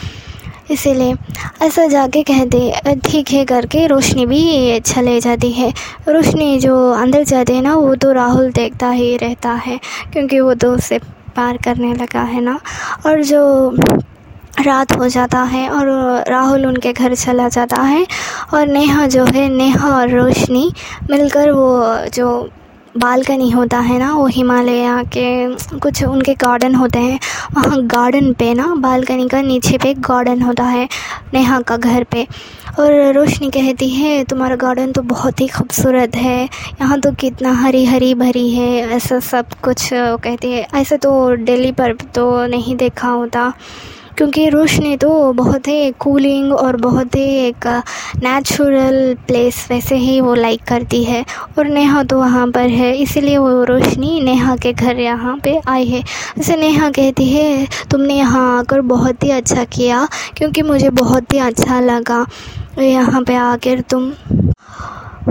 इसीलिए 0.72 1.16
ऐसा 1.62 1.86
जाके 1.88 2.22
कहते 2.24 2.98
ठीक 3.06 3.32
है 3.32 3.44
करके 3.46 3.86
रोशनी 3.88 4.26
भी 4.26 4.80
चले 4.82 5.20
जाती 5.22 5.52
है। 5.52 5.72
रोशनी 6.10 6.60
जो 6.60 6.76
अंदर 6.92 7.24
जाती 7.24 7.54
है 7.54 7.62
ना, 7.62 7.76
वो 7.76 7.96
तो 7.96 8.12
राहुल 8.12 8.52
देखता 8.52 8.90
ही 8.90 9.16
रहता 9.18 9.52
है, 9.66 9.80
क्योंकि 10.14 10.40
वो 10.40 10.54
तो 10.54 10.74
उससे 10.76 11.00
पार 11.36 11.58
करने 11.58 11.94
लगा 11.94 12.22
है 12.24 12.42
ना। 12.42 12.60
और 13.06 13.24
जो 13.24 13.76
रात 14.60 14.92
हो 14.98 15.08
जाता 15.10 15.42
है 15.44 15.70
और 15.70 15.88
राहुल 16.30 16.66
उनके 16.66 16.92
घर 16.94 17.16
चला 17.16 17.48
जाता 17.50 17.82
है, 17.82 18.06
और 18.54 18.68
नेहा 18.68 19.08
जो 19.08 19.24
है, 19.26 19.48
नेहा 19.50 19.96
और 19.98 20.10
रोशनी 20.10 20.72
मिलकर 21.10 21.52
वो 21.52 22.10
जो 22.14 22.50
बालकनी 22.98 23.50
होता 23.50 23.78
है 23.80 23.98
ना, 24.00 24.12
वो 24.14 24.26
हिमालय 24.28 25.04
के 25.14 25.78
कुछ 25.80 26.04
उनके 26.04 26.34
गार्डन 26.34 26.76
होते 26.76 27.00
हैं। 27.00 27.20
वहाँ 27.56 27.82
गार्डन 27.86 28.32
पे 28.34 28.54
ना, 28.54 28.66
बालकनी 28.76 29.28
का 29.28 29.42
नीचे 29.42 29.78
पे 29.78 29.94
गार्डन 29.94 30.42
होता 30.42 30.64
है, 30.64 30.88
नेहा 31.34 31.60
का 31.62 31.78
घर 31.78 32.04
पे। 32.04 32.28
और 32.80 33.14
रोशनी 33.14 33.50
कहती 33.50 33.90
है, 33.90 34.24
तुम्हारा 34.24 34.56
गार्डन 34.56 34.92
तो 34.92 35.02
बहुत 35.02 35.42
ही 35.42 35.48
खूबसूरत 35.48 36.16
है। 36.16 36.44
यहाँ 36.82 37.00
तो 37.00 37.12
कितना 37.12 37.54
हरी 37.54 37.86
हरी 37.86 38.14
भरी 38.16 38.50
है, 38.52 38.70
ऐसा 38.90 39.20
सब 39.20 39.54
कुछ। 39.64 39.90
कहती 39.94 40.52
है, 40.52 40.68
ऐसे 40.74 40.98
तो 40.98 41.36
दिल्ली 41.36 41.72
पर 41.72 41.94
तो 42.16 42.46
नहीं 42.48 42.76
देखा 42.76 43.08
होता। 43.08 43.54
क्योंकि 44.18 44.48
रोशनी 44.50 44.96
तो 44.98 45.12
बहुत 45.34 45.68
ही 45.68 45.92
कूलिंग 46.00 46.52
और 46.54 46.76
बहुत 46.78 47.16
ही 47.16 47.24
एक 47.38 47.68
नेचुरल 48.24 49.16
प्लेस 49.28 49.66
वैसे 49.72 49.96
ही 49.96 50.20
वो 50.22 50.34
लाइक 50.36 50.64
करती 50.64 51.04
है। 51.04 51.24
और 51.58 51.68
नेहा 51.68 52.04
तो 52.04 52.20
वहाँ 52.20 52.48
पर 52.48 52.70
है, 52.70 52.96
इसीलिए 52.98 53.38
वो 53.38 53.64
रोशनी 53.64 54.20
नेहा 54.22 54.56
के 54.56 54.74
घर 54.74 55.00
यहाँ 55.00 55.38
पे 55.44 55.60
आई 55.68 55.86
है। 55.86 56.02
जैसे 56.38 56.56
नेहा 56.56 56.90
कहती 56.90 57.28
है, 57.30 57.68
तुमने 57.92 58.14
यहाँ 58.14 58.60
आकर 58.60 58.82
बहुत 58.88 59.24
ही 59.24 59.32
अच्छा 59.32 59.64
किया, 59.66 60.08
क्योंकि 60.38 60.62
मुझे 60.62 60.90
बहुत 60.92 61.34
ही 61.34 61.40
अच्छा 61.40 61.80
लगा। 61.80 62.26
यहाँ 62.80 63.22
पे 63.24 63.36
आकर 63.36 63.82
तुम 63.82 64.12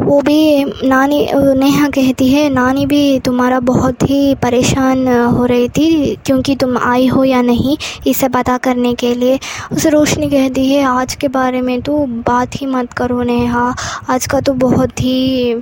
वो 0.02 0.20
भी 0.22 0.64
नानी, 0.84 1.18
नेहा 1.34 1.88
कहती 1.88 2.28
है, 2.28 2.48
नानी 2.50 2.84
भी 2.86 3.18
तुम्हारा 3.20 3.58
बहुत 3.60 4.02
ही 4.02 4.34
परेशान 4.34 5.06
हो 5.08 5.44
रही 5.46 5.68
थी, 5.68 6.16
क्योंकि 6.26 6.54
तुम 6.56 6.76
आई 6.78 7.06
हो 7.06 7.24
या 7.24 7.42
नहीं, 7.42 7.76
इसे 8.06 8.28
पता 8.28 8.56
करने 8.58 8.94
के 8.94 9.14
लिए। 9.14 9.38
उसे 9.72 9.90
रोशनी 9.90 10.28
कहती 10.30 10.66
है, 10.68 10.82
आज 10.84 11.14
के 11.14 11.28
बारे 11.28 11.60
में 11.60 11.80
तो 11.82 12.04
बात 12.26 12.60
ही 12.60 12.66
मत 12.66 12.92
करो, 12.92 13.22
नेहा। 13.22 13.74
आज 14.10 14.26
का 14.26 14.40
तो 14.40 14.52
बहुत 14.54 15.00
ही 15.00 15.54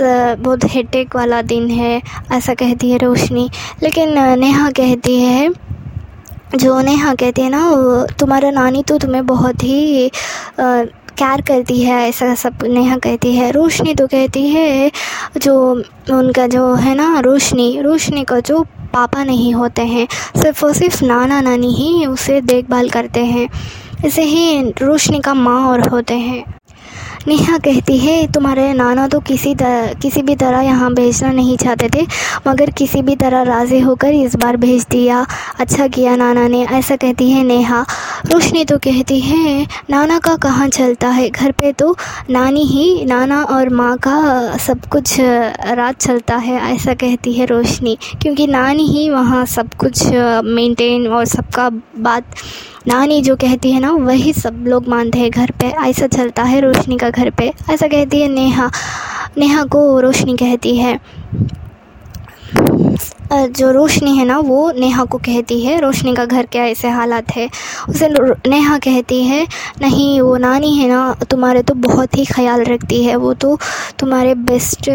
बहुत 0.00 0.64
हेटेक 0.64 1.16
वाला 1.16 1.40
दिन 1.44 1.70
है, 1.70 2.00
ऐसा 2.32 2.54
कहती 2.54 2.90
है 2.90 2.98
रोशनी। 2.98 3.48
लेकिन 3.82 4.18
नेहा 4.38 4.70
कहती 4.70 5.20
है, 5.20 5.48
जो 6.56 6.80
नेहा 6.80 7.14
कहती 7.14 7.42
है 7.42 7.48
ना 7.50 8.06
तुम्हारा 8.18 8.50
नानी 8.50 8.82
तो 8.82 8.98
तुम्हें 8.98 9.26
बहुत 9.26 9.62
ही 9.64 10.10
केयर 11.18 11.40
करती 11.40 11.80
है, 11.82 12.08
ऐसा 12.08 12.34
सब 12.34 12.64
नेहा 12.64 12.96
कहती 12.96 13.34
है, 13.36 13.50
रोशनी 13.50 13.94
तो 13.94 14.06
कहती 14.06 14.48
है 14.48 14.90
जो 15.38 15.54
उनका 16.10 16.46
जो 16.46 16.74
है 16.74 16.94
ना, 16.94 17.18
रोशनी 17.20 17.80
रोशनी 17.80 18.24
का 18.24 18.40
जो 18.40 18.62
पापा 18.94 19.24
नहीं 19.24 19.52
होते 19.54 19.82
हैं, 19.82 20.06
सिर्फ़ 20.36 20.64
और 20.66 20.72
सिर्फ़ 20.72 21.04
नाना 21.04 21.40
नानी 21.40 21.74
ही 21.74 22.06
उसे 22.06 22.40
देखभाल 22.40 22.90
करते 22.90 23.24
हैं। 23.24 23.48
ऐसे 24.04 24.22
ही 24.22 24.62
रोशनी 24.82 25.20
का 25.20 25.34
माँ 25.34 25.60
और 25.68 25.88
होते 25.88 26.14
हैं। 26.14 26.55
नेहा 27.28 27.56
कहती 27.58 27.96
है, 27.98 28.26
तुम्हारे 28.32 28.72
नाना 28.72 29.06
तो 29.08 29.18
किसी 29.20 29.54
तरह 29.54 29.92
किसी 30.02 30.22
भी 30.22 30.34
तरह 30.36 30.60
यहाँ 30.60 30.92
भेजना 30.94 31.30
नहीं 31.32 31.56
चाहते 31.56 31.88
थे, 31.94 32.06
मगर 32.46 32.70
किसी 32.70 33.02
भी 33.02 33.16
तरह 33.16 33.42
राज़ी 33.44 33.80
होकर 33.80 34.12
इस 34.14 34.36
बार 34.36 34.56
भेज 34.56 34.86
दिया 34.90 35.24
अच्छा 35.60 35.86
किया 35.88 36.14
नाना 36.16 36.46
ने। 36.48 36.64
ऐसा 36.68 36.96
कहती 36.96 37.30
है 37.30 37.42
नेहा। 37.44 37.84
रोशनी 38.26 38.64
तो 38.64 38.78
कहती 38.78 39.20
है, 39.20 39.66
नाना 39.90 40.18
का 40.18 40.36
कहाँ 40.36 40.68
चलता 40.68 41.08
है? 41.08 41.28
घर 41.30 41.52
पे 41.52 41.72
तो 41.72 41.94
नानी 42.30 42.64
ही, 42.64 43.04
नाना 43.04 43.42
और 43.44 43.68
माँ 43.70 43.96
का 43.98 44.56
सब 44.58 44.86
कुछ, 44.86 45.16
रात 45.20 46.00
चलता 46.00 46.36
है। 46.36 46.60
ऐसा 46.74 46.94
कहती 46.94 47.32
है 47.32 47.46
रोशनी, 47.46 47.96
क्योंकि 48.22 48.46
नानी 48.46 48.86
ही 48.88 49.08
वहाँ 49.10 49.44
सब 49.48 49.74
कुछ 49.74 50.06
मेंटेन 50.46 51.06
और 51.08 51.24
सबका 51.26 51.68
बात 51.98 52.34
नानी 52.88 53.22
जो 53.22 53.36
कहती 53.36 53.72
है 53.72 53.80
ना, 53.80 53.90
वही 53.90 54.32
सब 54.32 54.64
लोग 54.68 54.88
मानते 54.88 55.18
हैं 55.18 55.30
घर 55.30 55.50
पे। 55.50 55.66
ऐसा 55.66 56.06
चलता 56.06 56.42
है 56.42 56.60
रोशनी 56.60 56.96
का 56.96 57.10
घर 57.10 57.30
पे। 57.30 57.52
ऐसा 57.70 57.86
कहती 57.86 58.20
है 58.20 58.28
नेहा। 58.28 58.70
नेहा 59.38 59.64
को 59.64 60.00
रोशनी 60.00 60.36
कहती 60.36 60.76
है। 60.76 61.00
जो 63.32 63.70
रोशनी 63.70 64.16
है 64.16 64.24
ना, 64.24 64.38
वो 64.38 64.72
नेहा 64.72 65.04
को 65.04 65.18
कहती 65.18 65.60
है। 65.60 65.80
रोशनी 65.80 66.14
का 66.14 66.24
घर 66.24 66.46
क्या 66.46 66.64
ऐसे 66.64 66.88
हालात 66.88 67.30
है। 67.32 67.48
उसे 67.88 68.08
नेहा 68.48 68.78
कहती 68.78 69.22
है, 69.24 69.46
नहीं, 69.82 70.20
वो 70.20 70.36
नानी 70.36 70.74
है 70.76 70.88
ना, 70.88 71.16
तुम्हारे 71.30 71.62
तो 71.62 71.74
बहुत 71.74 72.16
ही 72.16 72.24
ख्याल 72.24 72.64
रखती 72.64 73.04
है। 73.04 73.16
वो 73.16 73.34
तो 73.34 73.58
तुम्हारे 73.98 74.34
बेस्ट 74.34 74.88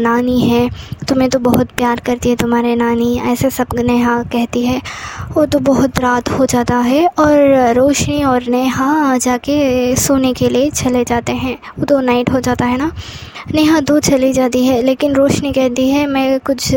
नानी 0.00 0.40
है। 0.40 0.68
तुम्हें 1.08 1.30
तो 1.30 1.38
बहुत 1.38 1.68
प्यार 1.76 2.00
करती 2.00 2.30
है 2.30 2.36
तुम्हारे 2.36 2.74
नानी। 2.76 3.18
ऐसे 3.18 3.50
सब 3.50 3.66
नेहा 3.78 4.22
कहती 4.22 4.66
है। 4.66 4.80
वो 5.34 5.46
तो 5.46 5.58
बहुत 5.58 6.00
रात 6.00 6.28
हो 6.28 6.46
जाता 6.46 6.76
है 6.76 7.06
और 7.06 7.72
रोशनी 7.74 8.22
और 8.24 8.44
नेहा 8.48 9.18
जाके 9.18 9.96
सोने 9.96 10.32
के 10.32 10.48
लिए 10.48 10.70
चले 10.70 11.04
जाते 11.04 11.32
हैं। 11.32 11.58
वो 11.78 11.84
तो 11.84 12.00
नाइट 12.00 12.30
हो 12.30 12.40
जाता 12.40 12.64
है 12.64 12.76
ना। 12.76 12.92
नेहा 13.54 13.80
दो 13.80 13.98
चली 14.00 14.32
जाती 14.32 14.64
है, 14.66 14.82
लेकिन 14.82 15.12
रोशनी 15.12 15.52
कहती 15.52 15.88
है, 15.90 16.06
मैं 16.06 16.38
कुछ 16.40 16.74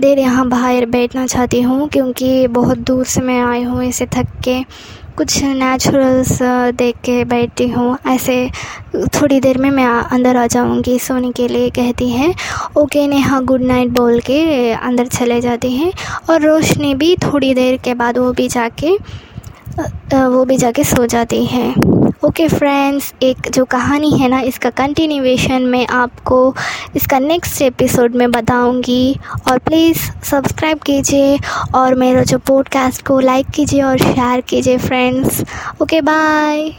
देर 0.00 0.18
यहाँ 0.18 0.48
बाहर 0.48 0.86
बैठना 0.86 1.26
चाहती 1.26 1.60
हूँ 1.62 1.88
क्योंकि 1.88 2.46
बहुत 2.48 2.78
दूर 2.78 3.04
से 3.04 3.20
मैं 3.20 3.40
आई 3.42 3.62
हूँ 3.62 3.84
इसे 3.84 4.06
थक 4.14 4.40
के। 4.44 4.62
कुछ 5.16 5.42
नेचुरल्स 5.42 6.38
देख 6.74 6.96
के 7.04 7.24
बैठती 7.24 7.66
हूँ। 7.68 7.96
ऐसे 8.06 8.36
थोड़ी 9.14 9.40
देर 9.40 9.58
में 9.58 9.70
मैं 9.70 9.86
अंदर 9.86 10.36
आ 10.36 10.46
जाऊँगी 10.46 10.98
सोने 10.98 11.30
के 11.32 11.48
लिए, 11.48 11.68
कहती 11.70 12.08
हैं। 12.10 12.34
ओके, 12.76 13.06
नेहा 13.08 13.40
गुड 13.40 13.62
नाइट 13.62 13.88
बोल 13.90 14.20
के 14.20 14.70
अंदर 14.72 15.06
चले 15.08 15.40
जाती 15.40 15.70
हैं। 15.76 15.92
और 16.30 16.40
रोशनी 16.42 16.94
भी 16.94 17.14
थोड़ी 17.24 17.52
देर 17.54 17.76
के 17.84 17.94
बाद 17.94 18.18
वो 18.18 18.32
भी 18.32 18.48
जाके 18.48 18.96
वो 20.14 20.44
भी 20.44 20.56
जाके 20.56 20.84
सो 20.84 21.06
जाती 21.06 21.44
है। 21.46 21.74
ओके 22.24 22.46
फ्रेंड्स 22.48 23.12
एक 23.22 23.48
जो 23.54 23.64
कहानी 23.64 24.10
है 24.18 24.28
ना, 24.28 24.40
इसका 24.40 24.70
कंटिन्यूएशन 24.70 25.62
मैं 25.62 25.86
आपको 25.86 26.54
इसका 26.96 27.18
नेक्स्ट 27.18 27.62
एपिसोड 27.62 28.14
में 28.14 28.30
बताऊँगी। 28.30 29.16
और 29.50 29.58
प्लीज़ 29.58 29.98
सब्सक्राइब 30.30 30.78
कीजिए 30.78 31.38
और 31.74 31.94
मेरा 31.94 32.22
जो 32.22 32.38
पॉडकास्ट 32.38 33.06
को 33.06 33.18
लाइक 33.20 33.50
कीजिए 33.54 33.82
और 33.82 33.98
शेयर 33.98 34.40
कीजिए 34.40 34.78
फ्रेंड्स 34.78 35.44
ओके 35.82 36.00
बाय 36.00 36.70